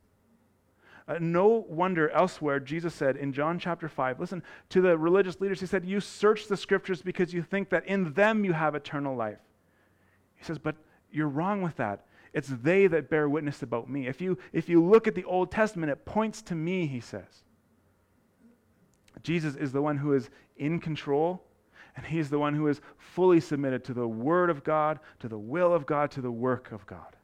Uh, 1.12 1.18
no 1.20 1.66
wonder 1.68 2.09
elsewhere 2.11 2.59
Jesus 2.59 2.94
said 2.94 3.16
in 3.16 3.35
John 3.35 3.59
chapter 3.59 3.87
5, 3.87 4.18
listen 4.18 4.42
to 4.70 4.81
the 4.81 4.96
religious 4.96 5.40
leaders, 5.40 5.61
he 5.61 5.66
said, 5.66 5.85
You 5.85 6.01
search 6.01 6.48
the 6.48 6.57
scriptures 6.57 7.03
because 7.03 7.35
you 7.35 7.42
think 7.42 7.68
that 7.68 7.87
in 7.87 8.14
them 8.14 8.44
you 8.44 8.55
have 8.55 8.75
eternal 8.75 9.14
life. 9.14 9.40
He 10.37 10.44
says, 10.44 10.59
But 10.59 10.77
you're 11.11 11.29
wrong 11.29 11.61
with 11.61 11.77
that. 11.77 12.07
It's 12.33 12.48
they 12.48 12.87
that 12.87 13.11
bear 13.11 13.29
witness 13.29 13.62
about 13.62 13.90
me. 13.90 14.07
If 14.07 14.22
you, 14.22 14.38
if 14.55 14.70
you 14.70 14.83
look 14.83 15.07
at 15.07 15.14
the 15.14 15.25
Old 15.25 15.51
Testament, 15.51 15.92
it 15.92 16.07
points 16.07 16.40
to 16.42 16.55
me, 16.55 16.87
he 16.87 17.01
says. 17.01 17.44
Jesus 19.22 19.55
is 19.55 19.70
the 19.72 19.83
one 19.83 19.98
who 19.98 20.14
is 20.14 20.31
in 20.57 20.81
control, 20.81 21.42
and 21.94 22.07
he 22.07 22.20
is 22.20 22.31
the 22.31 22.38
one 22.38 22.55
who 22.55 22.68
is 22.68 22.81
fully 22.96 23.40
submitted 23.40 23.85
to 23.85 23.92
the 23.92 24.09
Word 24.09 24.48
of 24.48 24.64
God, 24.64 24.98
to 25.18 25.29
the 25.29 25.38
will 25.38 25.75
of 25.75 25.85
God, 25.85 26.11
to 26.12 26.22
the 26.22 26.33
work 26.33 26.72
of 26.72 26.87
God. 26.87 27.16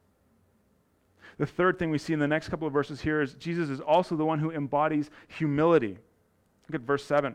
The 1.39 1.47
third 1.47 1.79
thing 1.79 1.89
we 1.89 1.97
see 1.97 2.11
in 2.11 2.19
the 2.19 2.27
next 2.27 2.49
couple 2.49 2.67
of 2.67 2.73
verses 2.73 2.99
here 2.99 3.21
is 3.21 3.33
Jesus 3.35 3.69
is 3.69 3.79
also 3.79 4.17
the 4.17 4.25
one 4.25 4.39
who 4.39 4.51
embodies 4.51 5.09
humility. 5.29 5.97
Look 6.67 6.81
at 6.81 6.85
verse 6.85 7.03
7. 7.05 7.33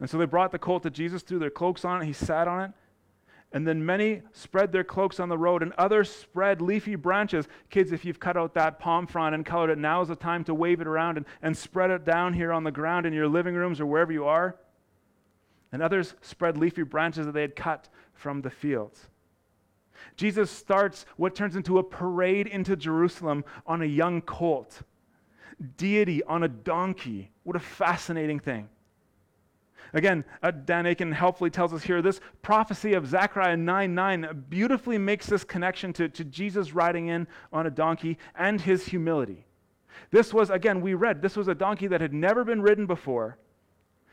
And 0.00 0.10
so 0.10 0.18
they 0.18 0.26
brought 0.26 0.50
the 0.50 0.58
colt 0.58 0.82
to 0.82 0.90
Jesus, 0.90 1.22
threw 1.22 1.38
their 1.38 1.48
cloaks 1.48 1.84
on 1.84 2.02
it, 2.02 2.06
he 2.06 2.12
sat 2.12 2.48
on 2.48 2.64
it. 2.64 2.70
And 3.52 3.66
then 3.66 3.86
many 3.86 4.22
spread 4.32 4.72
their 4.72 4.84
cloaks 4.84 5.20
on 5.20 5.28
the 5.28 5.38
road, 5.38 5.62
and 5.62 5.72
others 5.78 6.10
spread 6.10 6.60
leafy 6.60 6.96
branches. 6.96 7.46
Kids, 7.70 7.92
if 7.92 8.04
you've 8.04 8.20
cut 8.20 8.36
out 8.36 8.52
that 8.54 8.80
palm 8.80 9.06
frond 9.06 9.34
and 9.34 9.46
colored 9.46 9.70
it, 9.70 9.78
now 9.78 10.02
is 10.02 10.08
the 10.08 10.16
time 10.16 10.42
to 10.44 10.54
wave 10.54 10.80
it 10.80 10.86
around 10.86 11.16
and, 11.16 11.26
and 11.40 11.56
spread 11.56 11.90
it 11.90 12.04
down 12.04 12.34
here 12.34 12.52
on 12.52 12.64
the 12.64 12.72
ground 12.72 13.06
in 13.06 13.12
your 13.12 13.28
living 13.28 13.54
rooms 13.54 13.80
or 13.80 13.86
wherever 13.86 14.12
you 14.12 14.26
are. 14.26 14.56
And 15.70 15.82
others 15.82 16.14
spread 16.20 16.58
leafy 16.58 16.82
branches 16.82 17.26
that 17.26 17.32
they 17.32 17.42
had 17.42 17.56
cut 17.56 17.88
from 18.12 18.42
the 18.42 18.50
fields. 18.50 19.08
Jesus 20.16 20.50
starts 20.50 21.06
what 21.16 21.34
turns 21.34 21.56
into 21.56 21.78
a 21.78 21.82
parade 21.82 22.46
into 22.46 22.76
Jerusalem 22.76 23.44
on 23.66 23.82
a 23.82 23.86
young 23.86 24.20
colt. 24.20 24.82
Deity 25.76 26.22
on 26.24 26.42
a 26.42 26.48
donkey. 26.48 27.30
What 27.44 27.56
a 27.56 27.60
fascinating 27.60 28.38
thing. 28.38 28.68
Again, 29.94 30.24
uh, 30.42 30.50
Dan 30.50 30.86
Akin 30.86 31.12
helpfully 31.12 31.50
tells 31.50 31.72
us 31.72 31.82
here 31.82 32.02
this 32.02 32.20
prophecy 32.42 32.94
of 32.94 33.06
Zechariah 33.06 33.56
9 33.56 33.94
9 33.94 34.44
beautifully 34.48 34.98
makes 34.98 35.26
this 35.26 35.44
connection 35.44 35.92
to, 35.94 36.08
to 36.10 36.24
Jesus 36.24 36.74
riding 36.74 37.08
in 37.08 37.26
on 37.52 37.66
a 37.66 37.70
donkey 37.70 38.18
and 38.34 38.60
his 38.60 38.86
humility. 38.86 39.46
This 40.10 40.32
was, 40.32 40.50
again, 40.50 40.80
we 40.80 40.94
read, 40.94 41.22
this 41.22 41.36
was 41.36 41.48
a 41.48 41.54
donkey 41.54 41.86
that 41.88 42.00
had 42.00 42.12
never 42.12 42.44
been 42.44 42.62
ridden 42.62 42.86
before, 42.86 43.38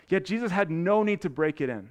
yet 0.08 0.26
Jesus 0.26 0.52
had 0.52 0.72
no 0.72 1.04
need 1.04 1.22
to 1.22 1.30
break 1.30 1.62
it 1.62 1.70
in. 1.70 1.90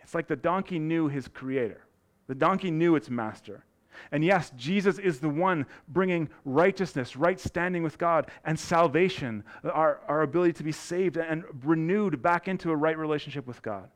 It's 0.00 0.14
like 0.14 0.26
the 0.26 0.36
donkey 0.36 0.78
knew 0.78 1.08
his 1.08 1.28
creator. 1.28 1.86
The 2.30 2.36
donkey 2.36 2.70
knew 2.70 2.94
its 2.94 3.10
master. 3.10 3.64
And 4.12 4.24
yes, 4.24 4.52
Jesus 4.56 5.00
is 5.00 5.18
the 5.18 5.28
one 5.28 5.66
bringing 5.88 6.28
righteousness, 6.44 7.16
right 7.16 7.40
standing 7.40 7.82
with 7.82 7.98
God, 7.98 8.30
and 8.44 8.56
salvation, 8.56 9.42
our, 9.64 10.00
our 10.06 10.22
ability 10.22 10.52
to 10.52 10.62
be 10.62 10.70
saved 10.70 11.16
and 11.16 11.42
renewed 11.64 12.22
back 12.22 12.46
into 12.46 12.70
a 12.70 12.76
right 12.76 12.96
relationship 12.96 13.48
with 13.48 13.60
God. 13.62 13.90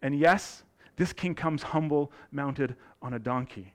And 0.00 0.18
yes, 0.18 0.62
this 0.96 1.12
king 1.12 1.34
comes 1.34 1.62
humble, 1.62 2.12
mounted 2.32 2.76
on 3.02 3.12
a 3.12 3.18
donkey. 3.18 3.74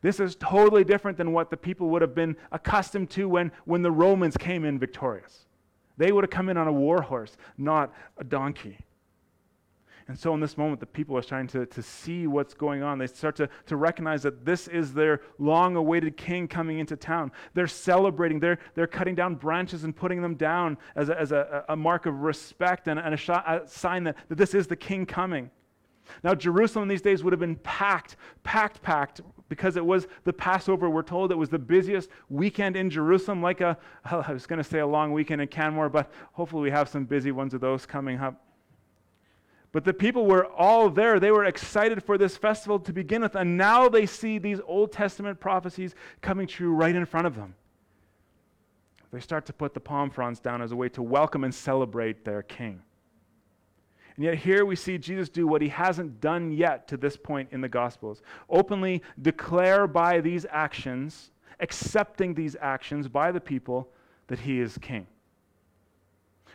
This 0.00 0.18
is 0.18 0.34
totally 0.36 0.82
different 0.82 1.18
than 1.18 1.34
what 1.34 1.50
the 1.50 1.58
people 1.58 1.90
would 1.90 2.00
have 2.00 2.14
been 2.14 2.34
accustomed 2.50 3.10
to 3.10 3.28
when, 3.28 3.52
when 3.66 3.82
the 3.82 3.92
Romans 3.92 4.38
came 4.38 4.64
in 4.64 4.78
victorious. 4.78 5.44
They 5.98 6.12
would 6.12 6.24
have 6.24 6.30
come 6.30 6.48
in 6.48 6.56
on 6.56 6.66
a 6.66 6.72
war 6.72 7.02
horse, 7.02 7.36
not 7.58 7.92
a 8.16 8.24
donkey. 8.24 8.78
And 10.10 10.18
so, 10.18 10.34
in 10.34 10.40
this 10.40 10.58
moment, 10.58 10.80
the 10.80 10.86
people 10.86 11.16
are 11.16 11.22
starting 11.22 11.46
to, 11.48 11.66
to 11.66 11.82
see 11.84 12.26
what's 12.26 12.52
going 12.52 12.82
on. 12.82 12.98
They 12.98 13.06
start 13.06 13.36
to, 13.36 13.48
to 13.66 13.76
recognize 13.76 14.24
that 14.24 14.44
this 14.44 14.66
is 14.66 14.92
their 14.92 15.20
long 15.38 15.76
awaited 15.76 16.16
king 16.16 16.48
coming 16.48 16.80
into 16.80 16.96
town. 16.96 17.30
They're 17.54 17.68
celebrating, 17.68 18.40
they're, 18.40 18.58
they're 18.74 18.88
cutting 18.88 19.14
down 19.14 19.36
branches 19.36 19.84
and 19.84 19.94
putting 19.94 20.20
them 20.20 20.34
down 20.34 20.78
as 20.96 21.10
a, 21.10 21.20
as 21.20 21.30
a, 21.30 21.64
a 21.68 21.76
mark 21.76 22.06
of 22.06 22.22
respect 22.22 22.88
and, 22.88 22.98
and 22.98 23.14
a, 23.14 23.32
a 23.46 23.68
sign 23.68 24.02
that, 24.02 24.16
that 24.28 24.34
this 24.34 24.52
is 24.52 24.66
the 24.66 24.74
king 24.74 25.06
coming. 25.06 25.48
Now, 26.24 26.34
Jerusalem 26.34 26.88
these 26.88 27.02
days 27.02 27.22
would 27.22 27.32
have 27.32 27.38
been 27.38 27.54
packed, 27.54 28.16
packed, 28.42 28.82
packed, 28.82 29.20
because 29.48 29.76
it 29.76 29.86
was 29.86 30.08
the 30.24 30.32
Passover. 30.32 30.90
We're 30.90 31.02
told 31.02 31.30
it 31.30 31.38
was 31.38 31.50
the 31.50 31.58
busiest 31.60 32.10
weekend 32.28 32.74
in 32.74 32.90
Jerusalem, 32.90 33.42
like 33.42 33.60
a, 33.60 33.78
I 34.04 34.32
was 34.32 34.44
going 34.44 34.60
to 34.60 34.68
say 34.68 34.80
a 34.80 34.86
long 34.88 35.12
weekend 35.12 35.40
in 35.40 35.46
Canmore, 35.46 35.88
but 35.88 36.10
hopefully 36.32 36.62
we 36.62 36.72
have 36.72 36.88
some 36.88 37.04
busy 37.04 37.30
ones 37.30 37.54
of 37.54 37.60
those 37.60 37.86
coming 37.86 38.18
up. 38.18 38.44
But 39.72 39.84
the 39.84 39.94
people 39.94 40.26
were 40.26 40.46
all 40.46 40.90
there. 40.90 41.20
They 41.20 41.30
were 41.30 41.44
excited 41.44 42.02
for 42.02 42.18
this 42.18 42.36
festival 42.36 42.80
to 42.80 42.92
begin 42.92 43.22
with, 43.22 43.36
and 43.36 43.56
now 43.56 43.88
they 43.88 44.04
see 44.04 44.38
these 44.38 44.60
Old 44.66 44.90
Testament 44.90 45.38
prophecies 45.38 45.94
coming 46.20 46.46
true 46.46 46.72
right 46.72 46.94
in 46.94 47.06
front 47.06 47.26
of 47.26 47.36
them. 47.36 47.54
They 49.12 49.20
start 49.20 49.46
to 49.46 49.52
put 49.52 49.74
the 49.74 49.80
palm 49.80 50.10
fronds 50.10 50.40
down 50.40 50.62
as 50.62 50.72
a 50.72 50.76
way 50.76 50.88
to 50.90 51.02
welcome 51.02 51.44
and 51.44 51.54
celebrate 51.54 52.24
their 52.24 52.42
king. 52.42 52.82
And 54.16 54.24
yet, 54.24 54.36
here 54.36 54.64
we 54.64 54.76
see 54.76 54.98
Jesus 54.98 55.28
do 55.28 55.46
what 55.46 55.62
he 55.62 55.68
hasn't 55.68 56.20
done 56.20 56.52
yet 56.52 56.88
to 56.88 56.96
this 56.96 57.16
point 57.16 57.48
in 57.52 57.60
the 57.60 57.68
Gospels 57.68 58.22
openly 58.48 59.02
declare 59.22 59.86
by 59.86 60.20
these 60.20 60.46
actions, 60.50 61.30
accepting 61.60 62.34
these 62.34 62.56
actions 62.60 63.08
by 63.08 63.32
the 63.32 63.40
people, 63.40 63.88
that 64.26 64.40
he 64.40 64.60
is 64.60 64.78
king. 64.78 65.06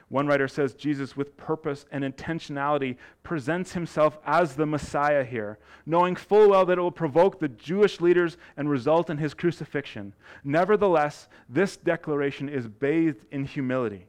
One 0.09 0.27
writer 0.27 0.47
says 0.47 0.75
Jesus, 0.75 1.17
with 1.17 1.35
purpose 1.35 1.85
and 1.91 2.03
intentionality, 2.03 2.97
presents 3.23 3.73
himself 3.73 4.19
as 4.25 4.55
the 4.55 4.65
Messiah 4.65 5.23
here, 5.23 5.57
knowing 5.85 6.15
full 6.15 6.49
well 6.49 6.65
that 6.65 6.77
it 6.77 6.81
will 6.81 6.91
provoke 6.91 7.39
the 7.39 7.47
Jewish 7.47 7.99
leaders 7.99 8.37
and 8.55 8.69
result 8.69 9.09
in 9.09 9.17
his 9.17 9.33
crucifixion. 9.33 10.13
Nevertheless, 10.43 11.27
this 11.49 11.75
declaration 11.75 12.49
is 12.49 12.67
bathed 12.67 13.25
in 13.31 13.45
humility. 13.45 14.05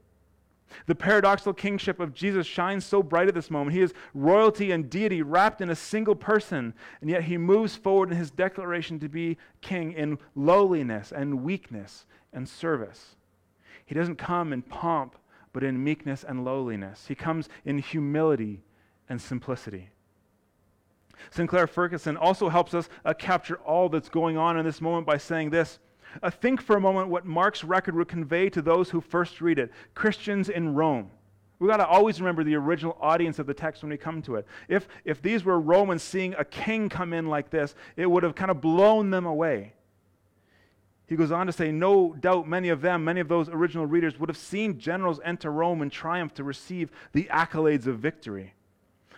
The 0.86 0.94
paradoxical 0.94 1.54
kingship 1.54 2.00
of 2.00 2.12
Jesus 2.12 2.46
shines 2.46 2.84
so 2.84 3.02
bright 3.02 3.28
at 3.28 3.34
this 3.34 3.50
moment. 3.50 3.76
He 3.76 3.82
is 3.82 3.94
royalty 4.14 4.72
and 4.72 4.90
deity 4.90 5.22
wrapped 5.22 5.60
in 5.60 5.70
a 5.70 5.76
single 5.76 6.16
person, 6.16 6.74
and 7.00 7.08
yet 7.08 7.24
he 7.24 7.38
moves 7.38 7.76
forward 7.76 8.10
in 8.10 8.16
his 8.16 8.30
declaration 8.30 8.98
to 8.98 9.08
be 9.08 9.38
king 9.62 9.92
in 9.92 10.18
lowliness 10.34 11.12
and 11.12 11.42
weakness 11.42 12.04
and 12.32 12.48
service. 12.48 13.16
He 13.86 13.94
doesn't 13.94 14.16
come 14.16 14.52
in 14.52 14.62
pomp, 14.62 15.16
but 15.56 15.64
in 15.64 15.82
meekness 15.82 16.22
and 16.22 16.44
lowliness. 16.44 17.06
He 17.06 17.14
comes 17.14 17.48
in 17.64 17.78
humility 17.78 18.60
and 19.08 19.18
simplicity. 19.18 19.88
Sinclair 21.30 21.66
Ferguson 21.66 22.14
also 22.14 22.50
helps 22.50 22.74
us 22.74 22.90
uh, 23.06 23.14
capture 23.14 23.56
all 23.64 23.88
that's 23.88 24.10
going 24.10 24.36
on 24.36 24.58
in 24.58 24.66
this 24.66 24.82
moment 24.82 25.06
by 25.06 25.16
saying 25.16 25.48
this 25.48 25.78
uh, 26.22 26.28
think 26.28 26.60
for 26.60 26.76
a 26.76 26.80
moment 26.80 27.08
what 27.08 27.24
Mark's 27.24 27.64
record 27.64 27.94
would 27.94 28.06
convey 28.06 28.50
to 28.50 28.60
those 28.60 28.90
who 28.90 29.00
first 29.00 29.40
read 29.40 29.58
it 29.58 29.72
Christians 29.94 30.50
in 30.50 30.74
Rome. 30.74 31.10
We've 31.58 31.70
got 31.70 31.78
to 31.78 31.86
always 31.86 32.20
remember 32.20 32.44
the 32.44 32.56
original 32.56 32.98
audience 33.00 33.38
of 33.38 33.46
the 33.46 33.54
text 33.54 33.82
when 33.82 33.88
we 33.88 33.96
come 33.96 34.20
to 34.24 34.34
it. 34.34 34.46
If, 34.68 34.88
if 35.06 35.22
these 35.22 35.42
were 35.42 35.58
Romans 35.58 36.02
seeing 36.02 36.34
a 36.34 36.44
king 36.44 36.90
come 36.90 37.14
in 37.14 37.28
like 37.30 37.48
this, 37.48 37.74
it 37.96 38.04
would 38.04 38.24
have 38.24 38.34
kind 38.34 38.50
of 38.50 38.60
blown 38.60 39.08
them 39.08 39.24
away. 39.24 39.72
He 41.06 41.16
goes 41.16 41.30
on 41.30 41.46
to 41.46 41.52
say, 41.52 41.70
No 41.70 42.14
doubt 42.18 42.48
many 42.48 42.68
of 42.68 42.80
them, 42.80 43.04
many 43.04 43.20
of 43.20 43.28
those 43.28 43.48
original 43.48 43.86
readers, 43.86 44.18
would 44.18 44.28
have 44.28 44.36
seen 44.36 44.78
generals 44.78 45.20
enter 45.24 45.50
Rome 45.50 45.82
in 45.82 45.90
triumph 45.90 46.34
to 46.34 46.44
receive 46.44 46.90
the 47.12 47.28
accolades 47.30 47.86
of 47.86 47.98
victory. 47.98 48.54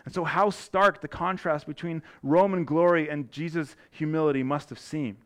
And 0.04 0.14
so, 0.14 0.24
how 0.24 0.50
stark 0.50 1.00
the 1.00 1.08
contrast 1.08 1.66
between 1.66 2.02
Roman 2.22 2.64
glory 2.64 3.08
and 3.08 3.30
Jesus' 3.30 3.76
humility 3.90 4.42
must 4.42 4.68
have 4.68 4.78
seemed 4.78 5.18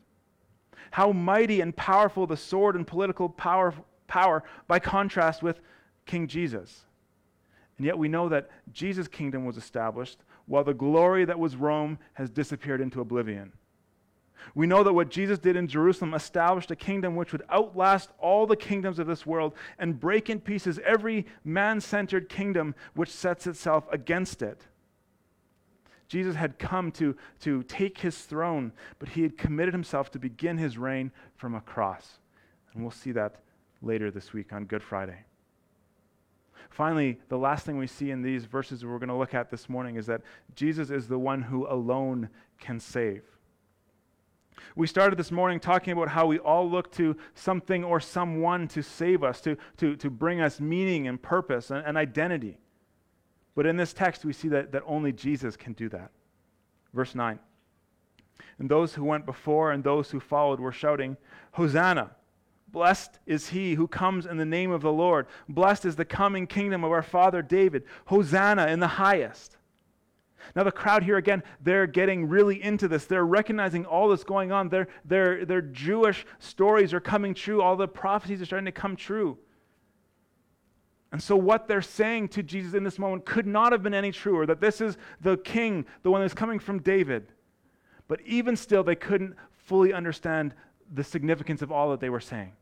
how 0.93 1.11
mighty 1.11 1.61
and 1.61 1.75
powerful 1.75 2.27
the 2.27 2.37
sword 2.37 2.77
and 2.77 2.87
political 2.87 3.29
power, 3.29 3.75
power 4.07 4.45
by 4.69 4.79
contrast 4.79 5.43
with 5.43 5.61
King 6.07 6.27
Jesus. 6.27 6.85
And 7.79 7.87
yet 7.87 7.97
we 7.97 8.09
know 8.09 8.29
that 8.29 8.51
Jesus' 8.73 9.09
kingdom 9.09 9.45
was 9.45 9.57
established 9.57 10.19
while 10.47 10.65
the 10.65 10.75
glory 10.75 11.25
that 11.25 11.39
was 11.39 11.57
Rome 11.57 11.99
has 12.15 12.31
disappeared 12.31 12.81
into 12.81 13.01
oblivion. 13.01 13.53
We 14.55 14.67
know 14.67 14.83
that 14.83 14.93
what 14.93 15.11
Jesus 15.11 15.39
did 15.39 15.57
in 15.57 15.69
Jerusalem 15.69 16.15
established 16.15 16.71
a 16.71 16.77
kingdom 16.77 17.17
which 17.17 17.33
would 17.33 17.45
outlast 17.51 18.11
all 18.19 18.47
the 18.47 18.57
kingdoms 18.57 18.99
of 18.99 19.07
this 19.07 19.25
world 19.25 19.55
and 19.79 19.99
break 19.99 20.29
in 20.29 20.41
pieces 20.41 20.79
every 20.85 21.27
man 21.45 21.81
centered 21.81 22.29
kingdom 22.29 22.75
which 22.95 23.11
sets 23.11 23.47
itself 23.47 23.85
against 23.91 24.43
it. 24.43 24.67
Jesus 26.09 26.37
had 26.37 26.59
come 26.59 26.93
to, 26.93 27.17
to 27.41 27.63
take 27.63 27.99
his 27.99 28.19
throne, 28.19 28.73
but 28.99 29.09
he 29.09 29.23
had 29.23 29.39
committed 29.39 29.73
himself 29.73 30.11
to 30.11 30.19
begin 30.19 30.59
his 30.59 30.77
reign 30.77 31.11
from 31.37 31.55
a 31.55 31.61
cross. 31.63 32.19
And 32.75 32.83
we'll 32.83 32.91
see 32.91 33.13
that 33.13 33.37
later 33.81 34.11
this 34.11 34.33
week 34.33 34.53
on 34.53 34.67
Good 34.67 34.83
Friday. 34.83 35.25
Finally, 36.69 37.19
the 37.29 37.39
last 37.39 37.67
thing 37.67 37.79
we 37.79 37.87
see 37.87 38.11
in 38.11 38.23
these 38.23 38.45
verses 38.45 38.85
we're 38.85 38.99
going 38.99 39.09
to 39.09 39.15
look 39.15 39.35
at 39.35 39.51
this 39.51 39.69
morning 39.69 39.97
is 39.97 40.07
that 40.07 40.23
Jesus 40.55 40.91
is 40.91 41.09
the 41.09 41.19
one 41.19 41.43
who 41.43 41.67
alone 41.67 42.29
can 42.59 42.81
save. 42.81 43.25
We 44.75 44.87
started 44.87 45.19
this 45.19 45.31
morning 45.31 45.61
talking 45.61 45.93
about 45.93 46.09
how 46.09 46.27
we 46.27 46.39
all 46.39 46.69
look 46.69 46.93
to 46.93 47.17
something 47.35 47.85
or 47.85 48.01
someone 48.01 48.69
to 48.69 48.83
save 48.83 49.23
us, 49.23 49.41
to, 49.43 49.57
to, 49.79 49.97
to 49.97 50.11
bring 50.11 50.41
us 50.41 50.61
meaning 50.61 51.09
and 51.09 51.21
purpose 51.21 51.71
and, 51.71 51.85
and 51.87 51.97
identity. 51.97 52.59
But 53.55 53.67
in 53.67 53.77
this 53.77 53.93
text, 53.93 54.25
we 54.25 54.33
see 54.33 54.49
that, 54.49 54.73
that 54.73 54.83
only 54.87 55.13
Jesus 55.13 55.57
can 55.57 55.75
do 55.75 55.89
that. 55.91 56.11
Verse 56.95 57.15
9. 57.15 57.39
And 58.59 58.71
those 58.71 58.95
who 58.95 59.05
went 59.05 59.27
before 59.27 59.73
and 59.73 59.83
those 59.83 60.11
who 60.11 60.21
followed 60.21 60.61
were 60.61 60.73
shouting, 60.73 61.17
Hosanna! 61.53 62.13
Blessed 62.69 63.19
is 63.27 63.51
he 63.51 63.75
who 63.75 63.87
comes 63.87 64.25
in 64.25 64.39
the 64.39 64.47
name 64.47 64.71
of 64.71 64.81
the 64.81 64.93
Lord. 64.93 65.27
Blessed 65.47 65.85
is 65.85 65.97
the 65.97 66.07
coming 66.07 66.47
kingdom 66.47 66.85
of 66.85 66.91
our 66.91 67.03
father 67.03 67.43
David. 67.43 67.85
Hosanna 68.07 68.69
in 68.69 68.81
the 68.81 68.87
highest. 68.87 69.59
Now, 70.55 70.65
the 70.65 70.73
crowd 70.73 71.03
here 71.03 71.17
again, 71.17 71.43
they're 71.61 71.87
getting 71.87 72.29
really 72.29 72.63
into 72.63 72.89
this. 72.89 73.07
They're 73.07 73.25
recognizing 73.25 73.85
all 73.85 74.09
that's 74.09 74.25
going 74.25 74.53
on. 74.53 74.69
Their, 74.69 74.89
their, 75.05 75.45
their 75.45 75.63
Jewish 75.63 76.27
stories 76.39 76.93
are 76.93 77.01
coming 77.01 77.35
true. 77.35 77.63
All 77.63 77.77
the 77.77 77.89
prophecies 77.89 78.43
are 78.43 78.47
starting 78.47 78.67
to 78.67 78.73
come 78.73 78.97
true. 78.97 79.39
And 81.13 81.23
so, 81.23 81.37
what 81.37 81.69
they're 81.69 81.83
saying 81.83 82.29
to 82.29 82.43
Jesus 82.43 82.75
in 82.75 82.85
this 82.85 82.99
moment 82.99 83.27
could 83.27 83.47
not 83.47 83.73
have 83.73 83.83
been 83.83 83.95
any 83.95 84.13
truer 84.13 84.47
that 84.47 84.61
this 84.61 84.81
is 84.81 84.97
the 85.21 85.37
king, 85.37 85.85
the 86.03 86.11
one 86.11 86.23
that's 86.23 86.35
coming 86.35 86.59
from 86.59 86.81
David. 86.81 87.29
But 88.09 88.21
even 88.23 88.57
still, 88.57 88.83
they 88.83 88.95
couldn't 88.95 89.37
fully 89.53 89.93
understand 89.93 90.55
the 90.93 91.05
significance 91.05 91.63
of 91.63 91.71
all 91.71 91.91
that 91.91 92.01
they 92.01 92.11
were 92.11 92.21
saying. 92.21 92.53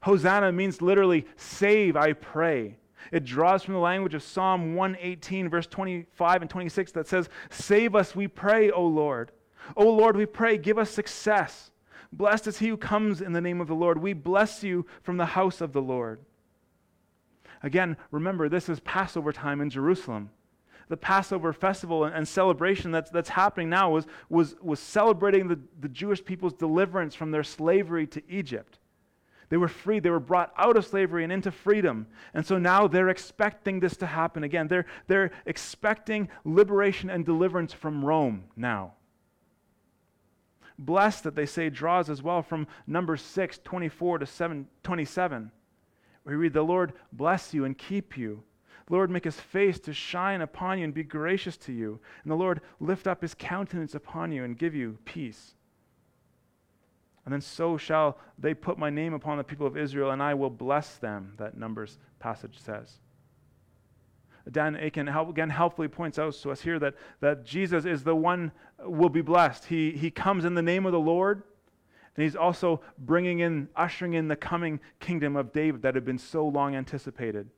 Hosanna 0.00 0.52
means 0.52 0.82
literally, 0.82 1.26
save, 1.36 1.96
I 1.96 2.14
pray. 2.14 2.78
It 3.12 3.24
draws 3.24 3.62
from 3.62 3.74
the 3.74 3.80
language 3.80 4.14
of 4.14 4.22
Psalm 4.22 4.74
118, 4.74 5.48
verse 5.48 5.66
25 5.66 6.42
and 6.42 6.50
26, 6.50 6.92
that 6.92 7.06
says, 7.06 7.28
Save 7.50 7.94
us, 7.94 8.16
we 8.16 8.28
pray, 8.28 8.70
O 8.70 8.84
Lord. 8.84 9.32
O 9.76 9.88
Lord, 9.90 10.16
we 10.16 10.26
pray, 10.26 10.58
give 10.58 10.78
us 10.78 10.90
success. 10.90 11.70
Blessed 12.12 12.46
is 12.46 12.58
he 12.58 12.68
who 12.68 12.76
comes 12.76 13.20
in 13.20 13.32
the 13.32 13.40
name 13.40 13.60
of 13.60 13.68
the 13.68 13.74
Lord. 13.74 13.98
We 13.98 14.12
bless 14.12 14.62
you 14.62 14.86
from 15.02 15.16
the 15.16 15.26
house 15.26 15.60
of 15.60 15.72
the 15.72 15.82
Lord. 15.82 16.20
Again, 17.62 17.96
remember, 18.10 18.48
this 18.48 18.68
is 18.68 18.80
Passover 18.80 19.32
time 19.32 19.60
in 19.60 19.70
Jerusalem. 19.70 20.30
The 20.88 20.96
Passover 20.96 21.52
festival 21.52 22.04
and, 22.04 22.14
and 22.14 22.28
celebration 22.28 22.92
that's, 22.92 23.10
that's 23.10 23.28
happening 23.28 23.68
now 23.68 23.90
was, 23.90 24.06
was, 24.28 24.54
was 24.62 24.78
celebrating 24.78 25.48
the, 25.48 25.58
the 25.80 25.88
Jewish 25.88 26.24
people's 26.24 26.52
deliverance 26.52 27.14
from 27.14 27.32
their 27.32 27.42
slavery 27.42 28.06
to 28.08 28.22
Egypt. 28.28 28.78
They 29.48 29.56
were 29.56 29.68
free. 29.68 30.00
They 30.00 30.10
were 30.10 30.20
brought 30.20 30.52
out 30.56 30.76
of 30.76 30.86
slavery 30.86 31.22
and 31.22 31.32
into 31.32 31.50
freedom. 31.50 32.06
And 32.34 32.44
so 32.44 32.58
now 32.58 32.88
they're 32.88 33.08
expecting 33.08 33.80
this 33.80 33.96
to 33.98 34.06
happen 34.06 34.42
again. 34.42 34.68
They're, 34.68 34.86
they're 35.06 35.30
expecting 35.46 36.28
liberation 36.44 37.10
and 37.10 37.24
deliverance 37.24 37.72
from 37.72 38.04
Rome 38.04 38.44
now. 38.56 38.94
Blessed 40.78 41.24
that 41.24 41.36
they 41.36 41.46
say 41.46 41.70
draws 41.70 42.10
as 42.10 42.22
well 42.22 42.42
from 42.42 42.66
number 42.86 43.16
6, 43.16 43.60
24 43.64 44.18
to 44.18 44.26
7, 44.26 44.66
27. 44.82 45.50
We 46.24 46.34
read, 46.34 46.52
The 46.52 46.62
Lord 46.62 46.92
bless 47.12 47.54
you 47.54 47.64
and 47.64 47.78
keep 47.78 48.18
you. 48.18 48.42
The 48.86 48.94
Lord 48.94 49.10
make 49.10 49.24
his 49.24 49.40
face 49.40 49.80
to 49.80 49.92
shine 49.92 50.42
upon 50.42 50.78
you 50.78 50.84
and 50.84 50.94
be 50.94 51.02
gracious 51.02 51.56
to 51.58 51.72
you. 51.72 51.98
And 52.22 52.30
the 52.30 52.36
Lord 52.36 52.60
lift 52.78 53.06
up 53.06 53.22
his 53.22 53.34
countenance 53.34 53.94
upon 53.94 54.32
you 54.32 54.44
and 54.44 54.58
give 54.58 54.74
you 54.74 54.98
peace. 55.04 55.55
And 57.26 57.32
then 57.32 57.40
so 57.40 57.76
shall 57.76 58.18
they 58.38 58.54
put 58.54 58.78
my 58.78 58.88
name 58.88 59.12
upon 59.12 59.36
the 59.36 59.44
people 59.44 59.66
of 59.66 59.76
Israel, 59.76 60.12
and 60.12 60.22
I 60.22 60.32
will 60.34 60.48
bless 60.48 60.96
them, 60.96 61.34
that 61.36 61.58
Numbers 61.58 61.98
passage 62.20 62.58
says. 62.58 63.00
Dan 64.50 64.76
Akin 64.76 65.08
again 65.08 65.50
helpfully 65.50 65.88
points 65.88 66.20
out 66.20 66.32
to 66.34 66.52
us 66.52 66.60
here 66.60 66.78
that, 66.78 66.94
that 67.20 67.44
Jesus 67.44 67.84
is 67.84 68.04
the 68.04 68.14
one 68.14 68.52
will 68.78 69.08
be 69.08 69.22
blessed. 69.22 69.64
He, 69.64 69.90
he 69.90 70.08
comes 70.08 70.44
in 70.44 70.54
the 70.54 70.62
name 70.62 70.86
of 70.86 70.92
the 70.92 71.00
Lord. 71.00 71.42
And 72.14 72.22
he's 72.22 72.36
also 72.36 72.80
bringing 72.96 73.40
in, 73.40 73.68
ushering 73.76 74.14
in 74.14 74.28
the 74.28 74.36
coming 74.36 74.80
kingdom 75.00 75.36
of 75.36 75.52
David 75.52 75.82
that 75.82 75.96
had 75.96 76.04
been 76.04 76.18
so 76.18 76.46
long 76.46 76.76
anticipated. 76.76 77.50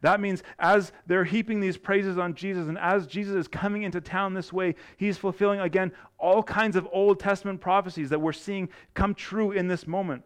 That 0.00 0.20
means 0.20 0.42
as 0.58 0.92
they're 1.06 1.24
heaping 1.24 1.60
these 1.60 1.76
praises 1.76 2.18
on 2.18 2.34
Jesus, 2.34 2.68
and 2.68 2.78
as 2.78 3.06
Jesus 3.06 3.34
is 3.34 3.48
coming 3.48 3.82
into 3.82 4.00
town 4.00 4.34
this 4.34 4.52
way, 4.52 4.74
he's 4.96 5.18
fulfilling 5.18 5.60
again 5.60 5.92
all 6.18 6.42
kinds 6.42 6.76
of 6.76 6.88
Old 6.92 7.20
Testament 7.20 7.60
prophecies 7.60 8.10
that 8.10 8.20
we're 8.20 8.32
seeing 8.32 8.68
come 8.94 9.14
true 9.14 9.52
in 9.52 9.68
this 9.68 9.86
moment. 9.86 10.22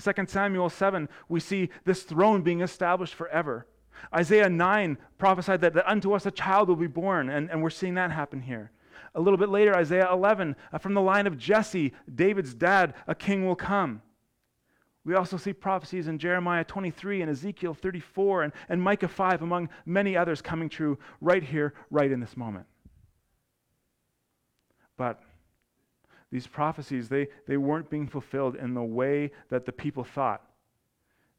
2 0.00 0.12
Samuel 0.26 0.68
7, 0.68 1.08
we 1.28 1.40
see 1.40 1.70
this 1.84 2.02
throne 2.02 2.42
being 2.42 2.60
established 2.60 3.14
forever. 3.14 3.66
Isaiah 4.14 4.48
9 4.48 4.96
prophesied 5.18 5.60
that, 5.62 5.74
that 5.74 5.90
unto 5.90 6.12
us 6.12 6.26
a 6.26 6.30
child 6.30 6.68
will 6.68 6.76
be 6.76 6.86
born, 6.86 7.28
and, 7.30 7.50
and 7.50 7.62
we're 7.62 7.70
seeing 7.70 7.94
that 7.94 8.12
happen 8.12 8.40
here. 8.40 8.70
A 9.14 9.20
little 9.20 9.38
bit 9.38 9.48
later, 9.48 9.74
Isaiah 9.74 10.12
11, 10.12 10.54
uh, 10.72 10.78
from 10.78 10.94
the 10.94 11.00
line 11.00 11.26
of 11.26 11.38
Jesse, 11.38 11.92
David's 12.14 12.54
dad, 12.54 12.94
a 13.06 13.14
king 13.14 13.46
will 13.46 13.56
come. 13.56 14.02
We 15.08 15.14
also 15.14 15.38
see 15.38 15.54
prophecies 15.54 16.06
in 16.06 16.18
Jeremiah 16.18 16.64
23 16.64 17.22
and 17.22 17.30
Ezekiel 17.30 17.72
34 17.72 18.42
and, 18.42 18.52
and 18.68 18.82
Micah 18.82 19.08
5, 19.08 19.40
among 19.40 19.70
many 19.86 20.18
others, 20.18 20.42
coming 20.42 20.68
true 20.68 20.98
right 21.22 21.42
here, 21.42 21.72
right 21.90 22.12
in 22.12 22.20
this 22.20 22.36
moment. 22.36 22.66
But 24.98 25.22
these 26.30 26.46
prophecies, 26.46 27.08
they, 27.08 27.28
they 27.46 27.56
weren't 27.56 27.88
being 27.88 28.06
fulfilled 28.06 28.56
in 28.56 28.74
the 28.74 28.82
way 28.82 29.30
that 29.48 29.64
the 29.64 29.72
people 29.72 30.04
thought. 30.04 30.42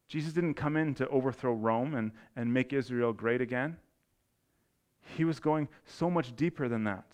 Jesus 0.07 0.33
didn't 0.33 0.55
come 0.55 0.75
in 0.75 0.95
to 0.95 1.07
overthrow 1.09 1.53
Rome 1.53 1.93
and, 1.93 2.11
and 2.35 2.51
make 2.51 2.73
Israel 2.73 3.13
great 3.13 3.39
again. 3.39 3.77
He 5.15 5.25
was 5.25 5.39
going 5.39 5.67
so 5.85 6.09
much 6.09 6.35
deeper 6.35 6.67
than 6.67 6.85
that. 6.85 7.05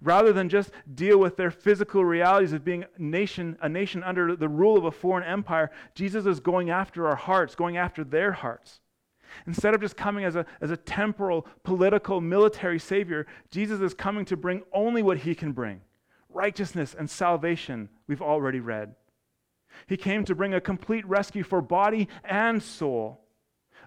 Rather 0.00 0.32
than 0.32 0.48
just 0.48 0.70
deal 0.94 1.18
with 1.18 1.36
their 1.36 1.50
physical 1.50 2.04
realities 2.04 2.52
of 2.52 2.64
being 2.64 2.84
nation, 2.98 3.56
a 3.60 3.68
nation 3.68 4.02
under 4.02 4.36
the 4.36 4.48
rule 4.48 4.76
of 4.76 4.84
a 4.84 4.90
foreign 4.90 5.24
empire, 5.24 5.70
Jesus 5.94 6.26
is 6.26 6.40
going 6.40 6.70
after 6.70 7.08
our 7.08 7.16
hearts, 7.16 7.54
going 7.54 7.76
after 7.76 8.04
their 8.04 8.32
hearts. 8.32 8.80
Instead 9.46 9.74
of 9.74 9.80
just 9.80 9.96
coming 9.96 10.24
as 10.24 10.36
a, 10.36 10.46
as 10.60 10.70
a 10.70 10.76
temporal, 10.76 11.46
political, 11.62 12.20
military 12.20 12.78
savior, 12.78 13.26
Jesus 13.50 13.80
is 13.80 13.94
coming 13.94 14.24
to 14.26 14.36
bring 14.36 14.62
only 14.72 15.02
what 15.02 15.18
he 15.18 15.34
can 15.34 15.52
bring 15.52 15.80
righteousness 16.30 16.94
and 16.96 17.08
salvation, 17.08 17.88
we've 18.06 18.22
already 18.22 18.60
read. 18.60 18.94
He 19.86 19.96
came 19.96 20.24
to 20.24 20.34
bring 20.34 20.54
a 20.54 20.60
complete 20.60 21.06
rescue 21.06 21.42
for 21.42 21.60
body 21.60 22.08
and 22.24 22.62
soul, 22.62 23.24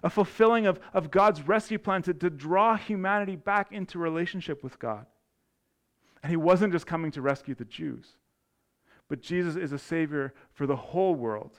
a 0.02 0.10
fulfilling 0.10 0.66
of, 0.66 0.80
of 0.92 1.10
God's 1.10 1.46
rescue 1.46 1.78
plan 1.78 2.02
to, 2.02 2.14
to 2.14 2.30
draw 2.30 2.76
humanity 2.76 3.36
back 3.36 3.72
into 3.72 3.98
relationship 3.98 4.62
with 4.62 4.78
God. 4.78 5.06
And 6.22 6.30
he 6.30 6.36
wasn't 6.36 6.72
just 6.72 6.86
coming 6.86 7.10
to 7.12 7.22
rescue 7.22 7.54
the 7.54 7.64
Jews, 7.64 8.06
but 9.08 9.20
Jesus 9.20 9.56
is 9.56 9.72
a 9.72 9.78
Savior 9.78 10.32
for 10.52 10.66
the 10.66 10.76
whole 10.76 11.14
world, 11.14 11.52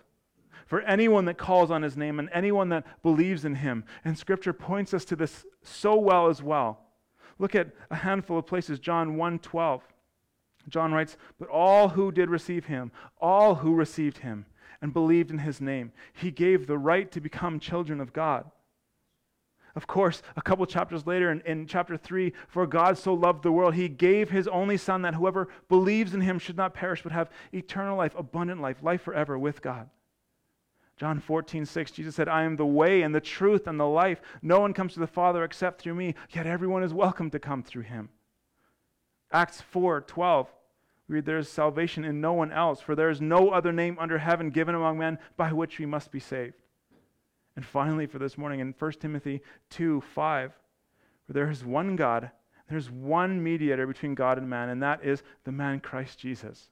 for 0.66 0.82
anyone 0.82 1.26
that 1.26 1.38
calls 1.38 1.70
on 1.70 1.82
his 1.82 1.98
name 1.98 2.20
and 2.20 2.30
anyone 2.32 2.70
that 2.70 2.86
believes 3.04 3.44
in 3.44 3.56
him. 3.56 3.84
And 4.06 4.18
Scripture 4.18 4.54
points 4.54 4.94
us 4.94 5.04
to 5.06 5.16
this 5.16 5.46
so 5.62 5.96
well 5.96 6.28
as 6.30 6.42
well. 6.42 6.80
Look 7.40 7.56
at 7.56 7.72
a 7.90 7.96
handful 7.96 8.38
of 8.38 8.48
places, 8.48 8.80
John 8.80 9.18
1 9.18 9.40
12. 9.40 9.84
John 10.70 10.94
writes, 10.94 11.18
But 11.40 11.50
all 11.50 11.90
who 11.90 12.12
did 12.12 12.30
receive 12.30 12.66
him, 12.66 12.92
all 13.20 13.56
who 13.56 13.76
received 13.76 14.20
him 14.20 14.46
and 14.82 14.94
believed 14.94 15.30
in 15.30 15.40
his 15.40 15.60
name, 15.60 15.92
he 16.14 16.32
gave 16.32 16.68
the 16.68 16.78
right 16.78 17.12
to 17.12 17.20
become 17.20 17.60
children 17.60 18.00
of 18.00 18.14
God. 18.14 18.50
Of 19.76 19.88
course, 19.88 20.22
a 20.36 20.42
couple 20.42 20.66
chapters 20.68 21.08
later 21.08 21.32
in, 21.32 21.42
in, 21.42 21.66
chapter 21.66 21.98
3, 21.98 22.32
for 22.48 22.68
God 22.68 22.98
so 22.98 23.14
loved 23.14 23.42
the 23.42 23.52
world, 23.52 23.74
he 23.74 23.90
gave 23.90 24.30
his 24.30 24.48
only 24.48 24.78
Son 24.78 25.02
that 25.02 25.16
whoever 25.16 25.48
believes 25.68 26.14
in 26.14 26.22
him 26.22 26.38
should 26.38 26.58
not 26.58 26.76
perish 26.76 27.02
but 27.02 27.12
have 27.12 27.32
eternal 27.52 27.98
life, 27.98 28.14
abundant 28.16 28.62
life, 28.62 28.84
life 28.84 29.02
forever 29.02 29.38
with 29.38 29.64
God. 29.64 29.90
John 30.96 31.20
14, 31.20 31.66
6, 31.66 31.92
Jesus 31.92 32.16
said, 32.16 32.30
I 32.30 32.44
am 32.44 32.56
the 32.56 32.68
way 32.68 33.02
and 33.02 33.16
the 33.16 33.20
truth 33.20 33.66
and 33.66 33.80
the 33.80 33.88
life. 33.88 34.22
No 34.44 34.60
one 34.60 34.74
comes 34.74 34.94
to 34.94 35.00
the 35.00 35.08
Father 35.08 35.44
except 35.44 35.82
through 35.82 35.96
me, 35.96 36.14
yet 36.30 36.46
everyone 36.46 36.84
is 36.84 36.94
welcome 36.94 37.32
to 37.32 37.40
come 37.40 37.64
through 37.64 37.82
him. 37.82 38.10
Acts 39.32 39.60
4 39.62 40.02
12. 40.02 40.48
We 41.08 41.16
read, 41.16 41.26
There 41.26 41.40
is 41.40 41.50
salvation 41.50 42.06
in 42.06 42.22
no 42.22 42.34
one 42.34 42.52
else, 42.52 42.80
for 42.80 42.96
there 42.96 43.10
is 43.10 43.20
no 43.20 43.50
other 43.50 43.74
name 43.74 43.98
under 44.00 44.20
heaven 44.20 44.52
given 44.52 44.76
among 44.76 45.00
men 45.00 45.18
by 45.36 45.52
which 45.52 45.80
we 45.80 45.88
must 45.88 46.12
be 46.12 46.20
saved. 46.20 46.63
And 47.56 47.66
finally, 47.66 48.08
for 48.08 48.20
this 48.20 48.38
morning, 48.38 48.60
in 48.60 48.74
1 48.78 48.92
Timothy 48.94 49.42
2 49.70 50.02
5, 50.02 50.54
for 51.28 51.34
there 51.34 51.50
is 51.50 51.64
one 51.64 51.96
God, 51.96 52.32
there's 52.70 52.90
one 52.90 53.44
mediator 53.44 53.86
between 53.86 54.16
God 54.16 54.38
and 54.38 54.50
man, 54.50 54.70
and 54.70 54.82
that 54.82 55.04
is 55.04 55.24
the 55.44 55.52
man 55.52 55.80
Christ 55.80 56.18
Jesus. 56.18 56.70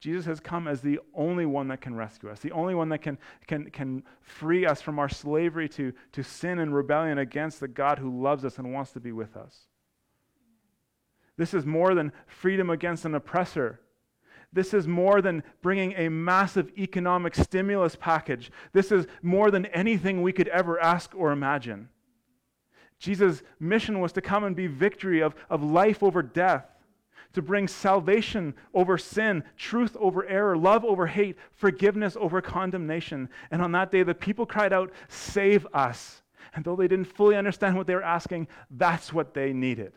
Jesus 0.00 0.26
has 0.26 0.38
come 0.38 0.68
as 0.68 0.80
the 0.80 1.00
only 1.14 1.46
one 1.46 1.68
that 1.68 1.80
can 1.80 1.94
rescue 1.94 2.28
us, 2.28 2.40
the 2.40 2.52
only 2.52 2.74
one 2.74 2.90
that 2.90 2.98
can, 2.98 3.16
can, 3.46 3.70
can 3.70 4.02
free 4.20 4.66
us 4.66 4.82
from 4.82 4.98
our 4.98 5.08
slavery 5.08 5.68
to, 5.70 5.92
to 6.12 6.22
sin 6.22 6.58
and 6.58 6.74
rebellion 6.74 7.18
against 7.18 7.60
the 7.60 7.68
God 7.68 7.98
who 7.98 8.22
loves 8.22 8.44
us 8.44 8.58
and 8.58 8.72
wants 8.72 8.92
to 8.92 9.00
be 9.00 9.12
with 9.12 9.36
us. 9.36 9.60
This 11.36 11.54
is 11.54 11.64
more 11.64 11.94
than 11.94 12.12
freedom 12.26 12.70
against 12.70 13.04
an 13.04 13.14
oppressor. 13.14 13.80
This 14.54 14.72
is 14.72 14.86
more 14.86 15.20
than 15.20 15.42
bringing 15.62 15.92
a 15.94 16.08
massive 16.08 16.70
economic 16.78 17.34
stimulus 17.34 17.96
package. 17.96 18.52
This 18.72 18.92
is 18.92 19.06
more 19.20 19.50
than 19.50 19.66
anything 19.66 20.22
we 20.22 20.32
could 20.32 20.46
ever 20.48 20.80
ask 20.80 21.12
or 21.14 21.32
imagine. 21.32 21.88
Jesus' 23.00 23.42
mission 23.58 24.00
was 24.00 24.12
to 24.12 24.22
come 24.22 24.44
and 24.44 24.54
be 24.54 24.68
victory 24.68 25.20
of, 25.20 25.34
of 25.50 25.64
life 25.64 26.04
over 26.04 26.22
death, 26.22 26.64
to 27.32 27.42
bring 27.42 27.66
salvation 27.66 28.54
over 28.72 28.96
sin, 28.96 29.42
truth 29.56 29.96
over 29.98 30.24
error, 30.26 30.56
love 30.56 30.84
over 30.84 31.08
hate, 31.08 31.36
forgiveness 31.50 32.16
over 32.18 32.40
condemnation. 32.40 33.28
And 33.50 33.60
on 33.60 33.72
that 33.72 33.90
day, 33.90 34.04
the 34.04 34.14
people 34.14 34.46
cried 34.46 34.72
out, 34.72 34.92
Save 35.08 35.66
us. 35.74 36.22
And 36.54 36.64
though 36.64 36.76
they 36.76 36.86
didn't 36.86 37.06
fully 37.06 37.34
understand 37.34 37.76
what 37.76 37.88
they 37.88 37.96
were 37.96 38.04
asking, 38.04 38.46
that's 38.70 39.12
what 39.12 39.34
they 39.34 39.52
needed. 39.52 39.92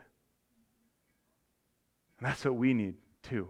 And 2.18 2.28
that's 2.28 2.44
what 2.44 2.56
we 2.56 2.74
need 2.74 2.96
too. 3.22 3.50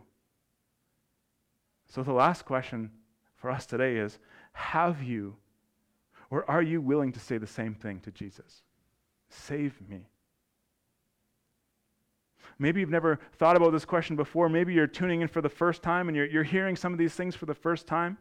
So 1.88 2.04
the 2.04 2.14
last 2.14 2.46
question 2.46 2.92
for 3.36 3.50
us 3.50 3.66
today 3.66 3.98
is 3.98 4.20
Have 4.54 5.04
you 5.04 5.36
or 6.30 6.50
are 6.50 6.62
you 6.62 6.82
willing 6.82 7.12
to 7.14 7.20
say 7.20 7.38
the 7.38 7.48
same 7.48 7.74
thing 7.74 8.00
to 8.02 8.12
Jesus? 8.12 8.62
Save 9.30 9.80
me. 9.88 10.08
Maybe 12.60 12.80
you've 12.80 12.90
never 12.90 13.20
thought 13.34 13.56
about 13.56 13.72
this 13.72 13.86
question 13.86 14.16
before. 14.16 14.50
Maybe 14.50 14.74
you're 14.74 14.88
tuning 14.88 15.22
in 15.22 15.28
for 15.28 15.42
the 15.42 15.50
first 15.50 15.84
time 15.84 16.08
and 16.08 16.18
you're, 16.18 16.26
you're 16.26 16.44
hearing 16.44 16.76
some 16.76 16.92
of 16.92 17.00
these 17.00 17.14
things 17.14 17.36
for 17.36 17.46
the 17.46 17.54
first 17.54 17.86
time. 17.88 18.18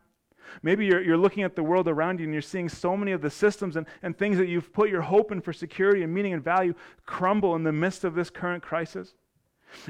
Maybe 0.62 0.86
you're, 0.86 1.02
you're 1.02 1.16
looking 1.16 1.42
at 1.42 1.56
the 1.56 1.62
world 1.62 1.88
around 1.88 2.20
you 2.20 2.24
and 2.24 2.32
you're 2.32 2.42
seeing 2.42 2.68
so 2.68 2.96
many 2.96 3.12
of 3.12 3.22
the 3.22 3.30
systems 3.30 3.76
and, 3.76 3.86
and 4.02 4.16
things 4.16 4.36
that 4.38 4.48
you've 4.48 4.72
put 4.72 4.90
your 4.90 5.02
hope 5.02 5.32
in 5.32 5.40
for 5.40 5.52
security 5.52 6.02
and 6.02 6.12
meaning 6.12 6.34
and 6.34 6.44
value 6.44 6.74
crumble 7.04 7.56
in 7.56 7.64
the 7.64 7.72
midst 7.72 8.04
of 8.04 8.14
this 8.14 8.30
current 8.30 8.62
crisis. 8.62 9.14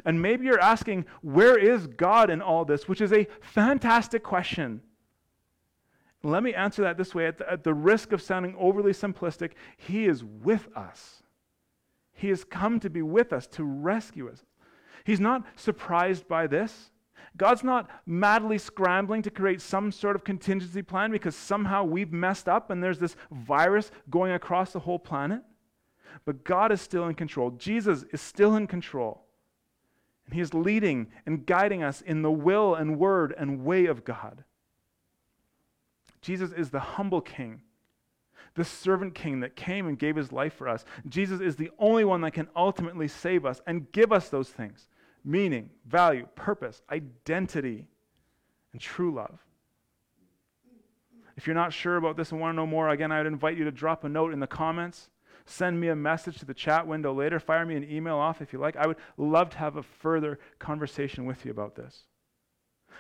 And 0.04 0.20
maybe 0.20 0.46
you're 0.46 0.60
asking, 0.60 1.06
where 1.22 1.58
is 1.58 1.86
God 1.86 2.30
in 2.30 2.40
all 2.40 2.64
this? 2.64 2.88
Which 2.88 3.00
is 3.00 3.12
a 3.12 3.26
fantastic 3.40 4.22
question. 4.22 4.80
Let 6.22 6.42
me 6.42 6.54
answer 6.54 6.82
that 6.82 6.96
this 6.96 7.14
way 7.14 7.26
at 7.26 7.38
the, 7.38 7.50
at 7.50 7.62
the, 7.62 7.74
risk 7.74 8.12
of 8.12 8.20
sounding 8.20 8.56
overly 8.58 8.92
simplistic 8.92 9.52
He 9.76 10.06
is 10.06 10.24
with 10.24 10.68
us. 10.76 11.22
He 12.12 12.28
has 12.28 12.44
come 12.44 12.80
to 12.80 12.90
be 12.90 13.02
with 13.02 13.32
us, 13.32 13.46
to 13.48 13.64
rescue 13.64 14.28
us. 14.28 14.42
He's 15.04 15.20
not 15.20 15.44
surprised 15.54 16.26
by 16.26 16.46
this. 16.46 16.90
God's 17.36 17.62
not 17.62 17.90
madly 18.06 18.58
scrambling 18.58 19.22
to 19.22 19.30
create 19.30 19.60
some 19.60 19.92
sort 19.92 20.16
of 20.16 20.24
contingency 20.24 20.82
plan 20.82 21.10
because 21.10 21.36
somehow 21.36 21.84
we've 21.84 22.12
messed 22.12 22.48
up 22.48 22.70
and 22.70 22.82
there's 22.82 22.98
this 22.98 23.14
virus 23.30 23.90
going 24.08 24.32
across 24.32 24.72
the 24.72 24.80
whole 24.80 24.98
planet. 24.98 25.42
But 26.24 26.44
God 26.44 26.72
is 26.72 26.80
still 26.80 27.06
in 27.08 27.14
control. 27.14 27.50
Jesus 27.50 28.04
is 28.10 28.22
still 28.22 28.56
in 28.56 28.66
control. 28.66 29.25
And 30.26 30.34
He 30.34 30.40
is 30.40 30.54
leading 30.54 31.08
and 31.24 31.46
guiding 31.46 31.82
us 31.82 32.00
in 32.00 32.22
the 32.22 32.30
will 32.30 32.74
and 32.74 32.98
word 32.98 33.34
and 33.36 33.64
way 33.64 33.86
of 33.86 34.04
God. 34.04 34.44
Jesus 36.20 36.50
is 36.52 36.70
the 36.70 36.80
humble 36.80 37.20
king, 37.20 37.62
the 38.54 38.64
servant 38.64 39.14
king 39.14 39.40
that 39.40 39.54
came 39.54 39.86
and 39.86 39.98
gave 39.98 40.16
his 40.16 40.32
life 40.32 40.54
for 40.54 40.68
us. 40.68 40.84
Jesus 41.08 41.40
is 41.40 41.54
the 41.54 41.70
only 41.78 42.04
one 42.04 42.22
that 42.22 42.32
can 42.32 42.48
ultimately 42.56 43.06
save 43.06 43.46
us 43.46 43.60
and 43.66 43.90
give 43.92 44.12
us 44.12 44.28
those 44.28 44.48
things 44.48 44.88
meaning, 45.26 45.70
value, 45.86 46.26
purpose, 46.36 46.82
identity, 46.90 47.84
and 48.72 48.80
true 48.80 49.12
love. 49.12 49.38
If 51.36 51.46
you're 51.46 51.54
not 51.54 51.72
sure 51.72 51.96
about 51.96 52.16
this 52.16 52.30
and 52.30 52.40
want 52.40 52.52
to 52.52 52.56
know 52.56 52.66
more, 52.66 52.88
again, 52.88 53.10
I 53.10 53.18
would 53.18 53.26
invite 53.26 53.56
you 53.56 53.64
to 53.64 53.72
drop 53.72 54.04
a 54.04 54.08
note 54.08 54.32
in 54.32 54.38
the 54.38 54.46
comments 54.46 55.10
send 55.46 55.80
me 55.80 55.88
a 55.88 55.96
message 55.96 56.38
to 56.38 56.44
the 56.44 56.54
chat 56.54 56.86
window 56.86 57.14
later, 57.14 57.40
fire 57.40 57.64
me 57.64 57.76
an 57.76 57.90
email 57.90 58.16
off 58.16 58.42
if 58.42 58.52
you 58.52 58.58
like. 58.58 58.76
I 58.76 58.86
would 58.86 58.98
love 59.16 59.50
to 59.50 59.58
have 59.58 59.76
a 59.76 59.82
further 59.82 60.38
conversation 60.58 61.24
with 61.24 61.44
you 61.44 61.50
about 61.50 61.74
this. 61.74 62.04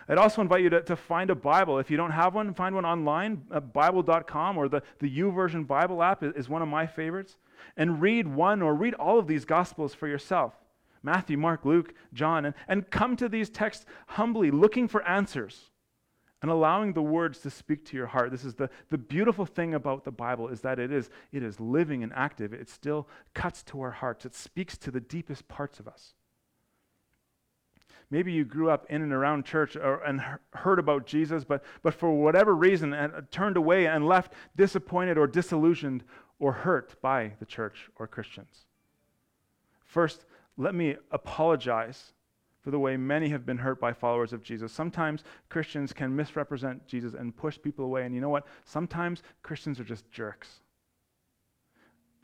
I'd 0.08 0.18
also 0.18 0.40
invite 0.40 0.62
you 0.62 0.70
to, 0.70 0.82
to 0.82 0.96
find 0.96 1.30
a 1.30 1.34
Bible. 1.34 1.78
If 1.78 1.90
you 1.90 1.96
don't 1.96 2.12
have 2.12 2.34
one, 2.34 2.54
find 2.54 2.74
one 2.74 2.84
online. 2.84 3.42
Uh, 3.50 3.60
Bible.com 3.60 4.56
or 4.56 4.68
the, 4.68 4.82
the 5.00 5.18
YouVersion 5.18 5.66
Bible 5.66 6.02
app 6.02 6.22
is, 6.22 6.32
is 6.34 6.48
one 6.48 6.62
of 6.62 6.68
my 6.68 6.86
favorites. 6.86 7.36
And 7.76 8.00
read 8.00 8.28
one 8.28 8.62
or 8.62 8.74
read 8.74 8.94
all 8.94 9.18
of 9.18 9.26
these 9.26 9.44
Gospels 9.44 9.94
for 9.94 10.06
yourself 10.06 10.54
Matthew, 11.02 11.36
Mark, 11.36 11.64
Luke, 11.64 11.94
John, 12.12 12.44
and, 12.44 12.54
and 12.68 12.90
come 12.90 13.16
to 13.16 13.28
these 13.28 13.48
texts 13.48 13.86
humbly, 14.06 14.50
looking 14.50 14.88
for 14.88 15.06
answers 15.06 15.70
and 16.46 16.52
allowing 16.52 16.92
the 16.92 17.02
words 17.02 17.40
to 17.40 17.50
speak 17.50 17.84
to 17.84 17.96
your 17.96 18.06
heart. 18.06 18.30
This 18.30 18.44
is 18.44 18.54
the, 18.54 18.70
the 18.90 18.96
beautiful 18.96 19.44
thing 19.44 19.74
about 19.74 20.04
the 20.04 20.12
Bible 20.12 20.46
is 20.46 20.60
that 20.60 20.78
it 20.78 20.92
is, 20.92 21.10
it 21.32 21.42
is 21.42 21.58
living 21.58 22.04
and 22.04 22.12
active. 22.14 22.52
It 22.52 22.68
still 22.68 23.08
cuts 23.34 23.64
to 23.64 23.80
our 23.80 23.90
hearts. 23.90 24.24
It 24.24 24.32
speaks 24.32 24.78
to 24.78 24.92
the 24.92 25.00
deepest 25.00 25.48
parts 25.48 25.80
of 25.80 25.88
us. 25.88 26.14
Maybe 28.12 28.30
you 28.30 28.44
grew 28.44 28.70
up 28.70 28.86
in 28.88 29.02
and 29.02 29.12
around 29.12 29.44
church 29.44 29.74
or, 29.74 30.04
and 30.04 30.22
heard 30.52 30.78
about 30.78 31.04
Jesus, 31.04 31.42
but, 31.42 31.64
but 31.82 31.94
for 31.94 32.12
whatever 32.12 32.54
reason 32.54 32.92
and 32.92 33.28
turned 33.32 33.56
away 33.56 33.88
and 33.88 34.06
left 34.06 34.32
disappointed 34.54 35.18
or 35.18 35.26
disillusioned 35.26 36.04
or 36.38 36.52
hurt 36.52 36.94
by 37.02 37.32
the 37.40 37.46
church 37.46 37.90
or 37.96 38.06
Christians. 38.06 38.66
First, 39.84 40.26
let 40.56 40.76
me 40.76 40.94
apologize 41.10 42.12
for 42.66 42.72
the 42.72 42.80
way 42.80 42.96
many 42.96 43.28
have 43.28 43.46
been 43.46 43.58
hurt 43.58 43.80
by 43.80 43.92
followers 43.92 44.32
of 44.32 44.42
Jesus. 44.42 44.72
Sometimes 44.72 45.22
Christians 45.48 45.92
can 45.92 46.16
misrepresent 46.16 46.84
Jesus 46.88 47.14
and 47.14 47.36
push 47.36 47.56
people 47.62 47.84
away. 47.84 48.04
And 48.04 48.12
you 48.12 48.20
know 48.20 48.28
what? 48.28 48.44
Sometimes 48.64 49.22
Christians 49.44 49.78
are 49.78 49.84
just 49.84 50.10
jerks. 50.10 50.48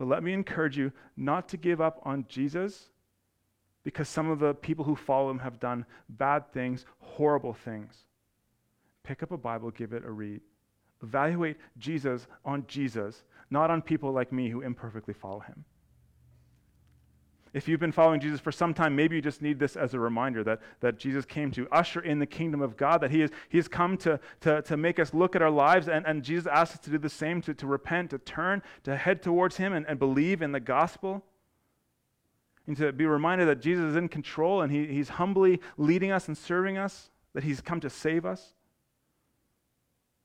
But 0.01 0.09
let 0.09 0.25
me 0.25 0.33
encourage 0.33 0.77
you 0.77 0.91
not 1.17 1.49
to 1.51 1.57
give 1.57 1.81
up 1.81 2.01
on 2.03 2.27
Jesus 2.29 2.91
because 3.85 4.09
some 4.09 4.29
of 4.29 4.41
the 4.41 4.53
people 4.53 4.85
who 4.85 4.97
follow 4.97 5.31
him 5.31 5.39
have 5.39 5.61
done 5.61 5.87
bad 6.09 6.53
things, 6.53 6.87
horrible 6.99 7.55
things. 7.55 7.95
Pick 9.05 9.23
up 9.23 9.31
a 9.31 9.39
Bible, 9.39 9.71
give 9.71 9.93
it 9.93 10.05
a 10.05 10.11
read. 10.11 10.41
Evaluate 11.05 11.59
Jesus 11.79 12.27
on 12.45 12.65
Jesus, 12.67 13.23
not 13.49 13.71
on 13.71 13.81
people 13.81 14.11
like 14.11 14.33
me 14.33 14.49
who 14.49 14.63
imperfectly 14.63 15.15
follow 15.15 15.39
him. 15.39 15.65
If 17.55 17.69
you've 17.69 17.81
been 17.81 17.93
following 17.93 18.19
Jesus 18.19 18.41
for 18.41 18.51
some 18.51 18.73
time, 18.73 18.97
maybe 18.97 19.17
you 19.17 19.23
just 19.23 19.43
need 19.43 19.59
this 19.59 19.77
as 19.77 19.93
a 19.93 20.01
reminder 20.01 20.43
that, 20.45 20.61
that 20.81 20.99
Jesus 20.99 21.27
came 21.27 21.51
to 21.51 21.69
usher 21.71 22.01
in 22.01 22.19
the 22.19 22.27
kingdom 22.27 22.63
of 22.63 22.79
God, 22.79 23.03
that 23.03 23.11
he, 23.11 23.21
is, 23.21 23.31
he 23.51 23.59
has 23.59 23.69
come 23.69 23.99
to, 23.99 24.19
to, 24.41 24.63
to 24.63 24.77
make 24.79 24.99
us 24.99 25.13
look 25.13 25.37
at 25.37 25.43
our 25.43 25.51
lives, 25.51 25.89
and, 25.89 26.07
and 26.07 26.23
Jesus 26.23 26.47
asks 26.47 26.77
us 26.77 26.85
to 26.85 26.91
do 26.91 26.99
the 26.99 27.11
same, 27.11 27.43
to, 27.43 27.53
to 27.53 27.67
repent, 27.67 28.11
to 28.11 28.19
turn, 28.19 28.63
to 28.85 28.97
head 28.97 29.23
towards 29.23 29.59
him 29.59 29.75
and, 29.75 29.85
and 29.87 29.99
believe 29.99 30.41
in 30.41 30.53
the 30.53 30.61
gospel. 30.61 31.23
And 32.67 32.77
to 32.77 32.93
be 32.93 33.07
reminded 33.07 33.49
that 33.49 33.61
Jesus 33.61 33.85
is 33.87 33.97
in 33.97 34.09
control 34.09 34.63
and 34.63 34.73
he, 34.73 34.87
he's 34.87 35.11
humbly 35.11 35.61
leading 35.77 36.11
us 36.11 36.29
and 36.29 36.39
serving 36.39 36.79
us, 36.79 37.11
that 37.35 37.45
he's 37.45 37.61
come 37.61 37.81
to 37.81 37.91
save 37.91 38.25
us. 38.25 38.55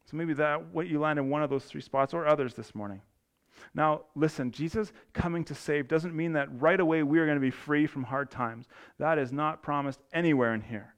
So 0.10 0.16
maybe 0.16 0.34
that 0.36 0.68
what 0.68 0.88
you 0.88 1.00
land 1.00 1.20
in 1.20 1.30
one 1.30 1.44
of 1.44 1.50
those 1.50 1.66
three 1.66 1.82
spots 1.82 2.14
or 2.14 2.26
others 2.26 2.54
this 2.54 2.74
morning. 2.74 3.02
Now, 3.74 4.02
listen, 4.16 4.52
Jesus 4.52 4.92
coming 5.14 5.44
to 5.46 5.56
save 5.56 5.88
doesn't 5.88 6.16
mean 6.16 6.34
that 6.34 6.50
right 6.62 6.80
away 6.80 7.04
we 7.04 7.20
are 7.20 7.26
going 7.26 7.38
to 7.38 7.42
be 7.42 7.52
free 7.52 7.88
from 7.88 8.04
hard 8.04 8.32
times. 8.32 8.68
That 9.00 9.18
is 9.18 9.32
not 9.32 9.62
promised 9.62 10.00
anywhere 10.14 10.54
in 10.54 10.62
here. 10.62 10.96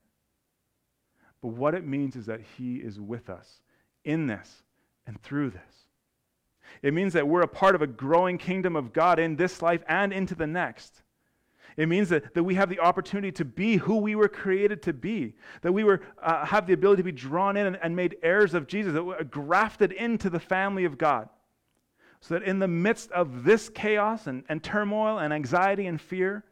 But 1.41 1.49
what 1.49 1.75
it 1.75 1.85
means 1.85 2.15
is 2.15 2.25
that 2.25 2.41
He 2.57 2.77
is 2.77 2.99
with 2.99 3.29
us 3.29 3.61
in 4.03 4.27
this 4.27 4.63
and 5.07 5.21
through 5.21 5.51
this. 5.51 5.61
It 6.81 6.93
means 6.93 7.13
that 7.13 7.27
we're 7.27 7.41
a 7.41 7.47
part 7.47 7.75
of 7.75 7.81
a 7.81 7.87
growing 7.87 8.37
kingdom 8.37 8.75
of 8.75 8.93
God 8.93 9.19
in 9.19 9.35
this 9.35 9.61
life 9.61 9.83
and 9.87 10.13
into 10.13 10.35
the 10.35 10.47
next. 10.47 11.01
It 11.77 11.87
means 11.87 12.09
that, 12.09 12.33
that 12.33 12.43
we 12.43 12.55
have 12.55 12.69
the 12.69 12.79
opportunity 12.79 13.31
to 13.33 13.45
be 13.45 13.77
who 13.77 13.97
we 13.97 14.15
were 14.15 14.27
created 14.27 14.81
to 14.83 14.93
be, 14.93 15.35
that 15.61 15.71
we 15.71 15.83
were, 15.83 16.01
uh, 16.21 16.45
have 16.45 16.67
the 16.67 16.73
ability 16.73 16.99
to 16.99 17.05
be 17.05 17.11
drawn 17.11 17.55
in 17.55 17.67
and, 17.67 17.79
and 17.81 17.95
made 17.95 18.17
heirs 18.21 18.53
of 18.53 18.67
Jesus, 18.67 18.93
that 18.93 19.03
we're 19.03 19.23
grafted 19.23 19.91
into 19.91 20.29
the 20.29 20.39
family 20.39 20.85
of 20.85 20.97
God. 20.97 21.29
So 22.21 22.33
that 22.33 22.43
in 22.43 22.59
the 22.59 22.67
midst 22.67 23.11
of 23.11 23.43
this 23.43 23.69
chaos 23.69 24.27
and, 24.27 24.43
and 24.49 24.63
turmoil 24.63 25.19
and 25.19 25.33
anxiety 25.33 25.85
and 25.85 25.99
fear, 25.99 26.43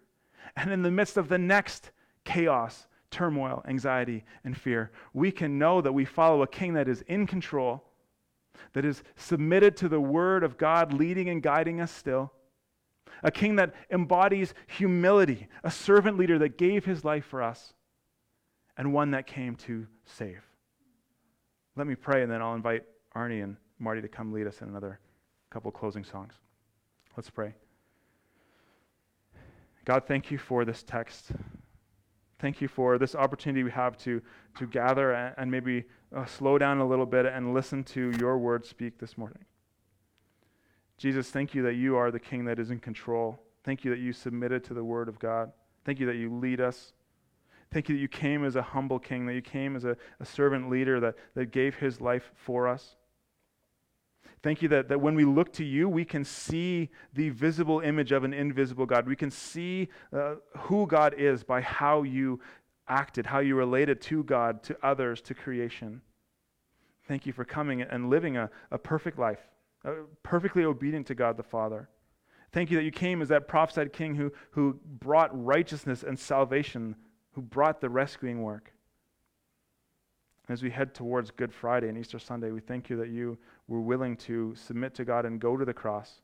and 0.55 0.71
in 0.71 0.81
the 0.81 0.91
midst 0.91 1.17
of 1.17 1.27
the 1.27 1.37
next 1.37 1.91
chaos, 2.23 2.87
turmoil, 3.11 3.63
anxiety, 3.67 4.23
and 4.43 4.55
fear, 4.55 4.91
we 5.13 5.31
can 5.31 5.57
know 5.57 5.81
that 5.81 5.93
we 5.93 6.05
follow 6.05 6.41
a 6.41 6.47
king 6.47 6.73
that 6.73 6.87
is 6.87 7.01
in 7.03 7.27
control, 7.27 7.83
that 8.73 8.85
is 8.85 9.03
submitted 9.15 9.75
to 9.77 9.89
the 9.89 9.99
word 9.99 10.43
of 10.43 10.57
God, 10.57 10.93
leading 10.93 11.29
and 11.29 11.43
guiding 11.43 11.81
us 11.81 11.91
still, 11.91 12.31
a 13.23 13.31
king 13.31 13.55
that 13.57 13.73
embodies 13.91 14.53
humility, 14.67 15.47
a 15.63 15.71
servant 15.71 16.17
leader 16.17 16.39
that 16.39 16.57
gave 16.57 16.85
his 16.85 17.03
life 17.03 17.25
for 17.25 17.41
us, 17.41 17.73
and 18.77 18.93
one 18.93 19.11
that 19.11 19.27
came 19.27 19.55
to 19.55 19.87
save. 20.05 20.43
Let 21.75 21.87
me 21.87 21.95
pray, 21.95 22.23
and 22.23 22.31
then 22.31 22.41
I'll 22.41 22.55
invite 22.55 22.83
Arnie 23.15 23.43
and 23.43 23.57
Marty 23.79 24.01
to 24.01 24.07
come 24.07 24.31
lead 24.31 24.47
us 24.47 24.61
in 24.61 24.69
another 24.69 24.99
couple 25.49 25.71
closing 25.71 26.03
songs. 26.03 26.33
Let's 27.15 27.29
pray. 27.29 27.53
God, 29.85 30.03
thank 30.05 30.29
you 30.31 30.37
for 30.37 30.65
this 30.65 30.83
text. 30.83 31.31
Thank 32.39 32.61
you 32.61 32.67
for 32.67 32.97
this 32.97 33.15
opportunity 33.15 33.63
we 33.63 33.71
have 33.71 33.97
to, 33.99 34.21
to 34.59 34.67
gather 34.67 35.13
and, 35.13 35.49
maybe 35.49 35.85
uh, 36.15 36.25
slow 36.25 36.57
down 36.57 36.79
a 36.79 36.87
little 36.87 37.05
bit 37.05 37.25
and 37.25 37.53
listen 37.53 37.83
to 37.85 38.11
your 38.19 38.37
word 38.37 38.65
speak 38.65 38.99
this 38.99 39.17
morning. 39.17 39.45
Jesus, 40.97 41.29
thank 41.29 41.55
you 41.55 41.63
that 41.63 41.75
you 41.75 41.95
are 41.95 42.11
the 42.11 42.19
king 42.19 42.45
that 42.45 42.59
is 42.59 42.69
in 42.69 42.79
control. 42.79 43.39
Thank 43.63 43.85
you 43.85 43.91
that 43.91 43.99
you 43.99 44.13
submitted 44.13 44.63
to 44.65 44.73
the 44.73 44.83
word 44.83 45.07
of 45.07 45.19
God. 45.19 45.51
Thank 45.85 45.99
you 45.99 46.05
that 46.05 46.17
you 46.17 46.35
lead 46.35 46.59
us. 46.59 46.91
Thank 47.71 47.87
you 47.87 47.95
that 47.95 48.01
you 48.01 48.09
came 48.09 48.43
as 48.43 48.57
a 48.57 48.61
humble 48.61 48.99
king, 48.99 49.25
that 49.25 49.33
you 49.33 49.41
came 49.41 49.77
as 49.77 49.85
a, 49.85 49.95
a 50.19 50.25
servant 50.25 50.69
leader 50.69 50.99
that, 50.99 51.15
that 51.33 51.51
gave 51.51 51.75
his 51.75 52.01
life 52.01 52.31
for 52.35 52.67
us. 52.67 52.96
Thank 54.43 54.61
you 54.61 54.67
that, 54.69 54.87
that 54.89 55.01
when 55.01 55.15
we 55.15 55.25
look 55.25 55.51
to 55.53 55.63
you, 55.63 55.89
we 55.89 56.05
can 56.05 56.23
see 56.23 56.89
the 57.13 57.29
visible 57.29 57.79
image 57.79 58.11
of 58.11 58.23
an 58.23 58.33
invisible 58.33 58.85
God. 58.85 59.07
We 59.07 59.15
can 59.15 59.31
see 59.31 59.89
uh, 60.13 60.35
who 60.57 60.85
God 60.85 61.15
is 61.17 61.43
by 61.43 61.61
how 61.61 62.03
you 62.03 62.39
acted, 62.87 63.25
how 63.25 63.39
you 63.39 63.55
related 63.55 63.99
to 64.01 64.23
God, 64.23 64.63
to 64.63 64.77
others, 64.83 65.21
to 65.21 65.33
creation. 65.33 66.01
Thank 67.07 67.25
you 67.25 67.33
for 67.33 67.45
coming 67.45 67.81
and 67.81 68.09
living 68.09 68.37
a, 68.37 68.49
a 68.71 68.77
perfect 68.77 69.17
life 69.17 69.39
uh, 69.85 69.91
perfectly 70.23 70.65
obedient 70.65 71.07
to 71.07 71.15
God 71.15 71.37
the 71.37 71.43
Father. 71.43 71.89
Thank 72.51 72.71
you 72.71 72.77
that 72.77 72.83
you 72.83 72.91
came 72.91 73.21
as 73.21 73.29
that 73.29 73.47
prophesied 73.47 73.93
king 73.93 74.15
who, 74.15 74.31
who 74.51 74.79
brought 74.83 75.29
righteousness 75.31 76.03
and 76.03 76.17
salvation, 76.17 76.95
who 77.33 77.41
brought 77.41 77.81
the 77.81 77.89
rescuing 77.89 78.41
work. 78.41 78.73
As 80.49 80.63
we 80.63 80.69
head 80.69 80.93
towards 80.93 81.29
Good 81.31 81.53
Friday 81.53 81.89
and 81.89 81.97
Easter 81.97 82.19
Sunday, 82.19 82.51
we 82.51 82.61
thank 82.61 82.89
you 82.89 82.97
that 82.97 83.09
you 83.09 83.37
were 83.67 83.81
willing 83.81 84.15
to 84.15 84.53
submit 84.55 84.93
to 84.95 85.05
God 85.05 85.25
and 85.25 85.39
go 85.39 85.57
to 85.57 85.65
the 85.65 85.73
cross, 85.73 86.21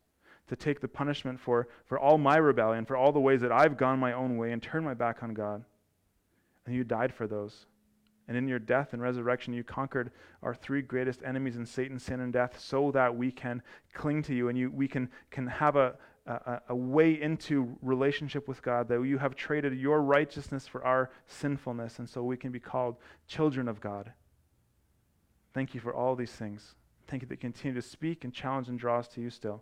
to 0.47 0.55
take 0.55 0.81
the 0.81 0.87
punishment 0.87 1.39
for, 1.39 1.67
for 1.85 1.99
all 1.99 2.17
my 2.17 2.37
rebellion, 2.37 2.85
for 2.85 2.97
all 2.97 3.11
the 3.11 3.19
ways 3.19 3.41
that 3.41 3.51
I've 3.51 3.77
gone 3.77 3.99
my 3.99 4.13
own 4.13 4.37
way 4.37 4.51
and 4.51 4.61
turned 4.61 4.85
my 4.85 4.93
back 4.93 5.23
on 5.23 5.33
God. 5.33 5.63
And 6.65 6.75
you 6.75 6.83
died 6.83 7.13
for 7.13 7.27
those. 7.27 7.65
And 8.27 8.37
in 8.37 8.47
your 8.47 8.59
death 8.59 8.93
and 8.93 9.01
resurrection, 9.01 9.53
you 9.53 9.65
conquered 9.65 10.11
our 10.41 10.55
three 10.55 10.81
greatest 10.81 11.21
enemies 11.25 11.57
in 11.57 11.65
Satan, 11.65 11.99
sin, 11.99 12.21
and 12.21 12.31
death, 12.31 12.57
so 12.59 12.91
that 12.91 13.15
we 13.15 13.31
can 13.31 13.61
cling 13.93 14.23
to 14.23 14.33
you 14.33 14.47
and 14.47 14.57
you, 14.57 14.71
we 14.71 14.87
can, 14.87 15.09
can 15.29 15.45
have 15.47 15.75
a, 15.75 15.95
a, 16.25 16.61
a 16.69 16.75
way 16.75 17.21
into 17.21 17.77
relationship 17.81 18.47
with 18.47 18.61
God, 18.61 18.87
that 18.87 19.01
you 19.01 19.17
have 19.17 19.35
traded 19.35 19.77
your 19.77 20.01
righteousness 20.01 20.65
for 20.67 20.85
our 20.85 21.11
sinfulness, 21.27 21.99
and 21.99 22.09
so 22.09 22.23
we 22.23 22.37
can 22.37 22.51
be 22.53 22.61
called 22.61 22.95
children 23.27 23.67
of 23.67 23.81
God. 23.81 24.13
Thank 25.53 25.73
you 25.73 25.81
for 25.81 25.93
all 25.93 26.15
these 26.15 26.31
things. 26.31 26.75
Thank 27.07 27.21
you 27.21 27.27
that 27.27 27.35
you 27.35 27.37
continue 27.39 27.79
to 27.79 27.87
speak 27.87 28.23
and 28.23 28.33
challenge 28.33 28.69
and 28.69 28.79
draw 28.79 28.99
us 28.99 29.07
to 29.09 29.21
you 29.21 29.29
still. 29.29 29.61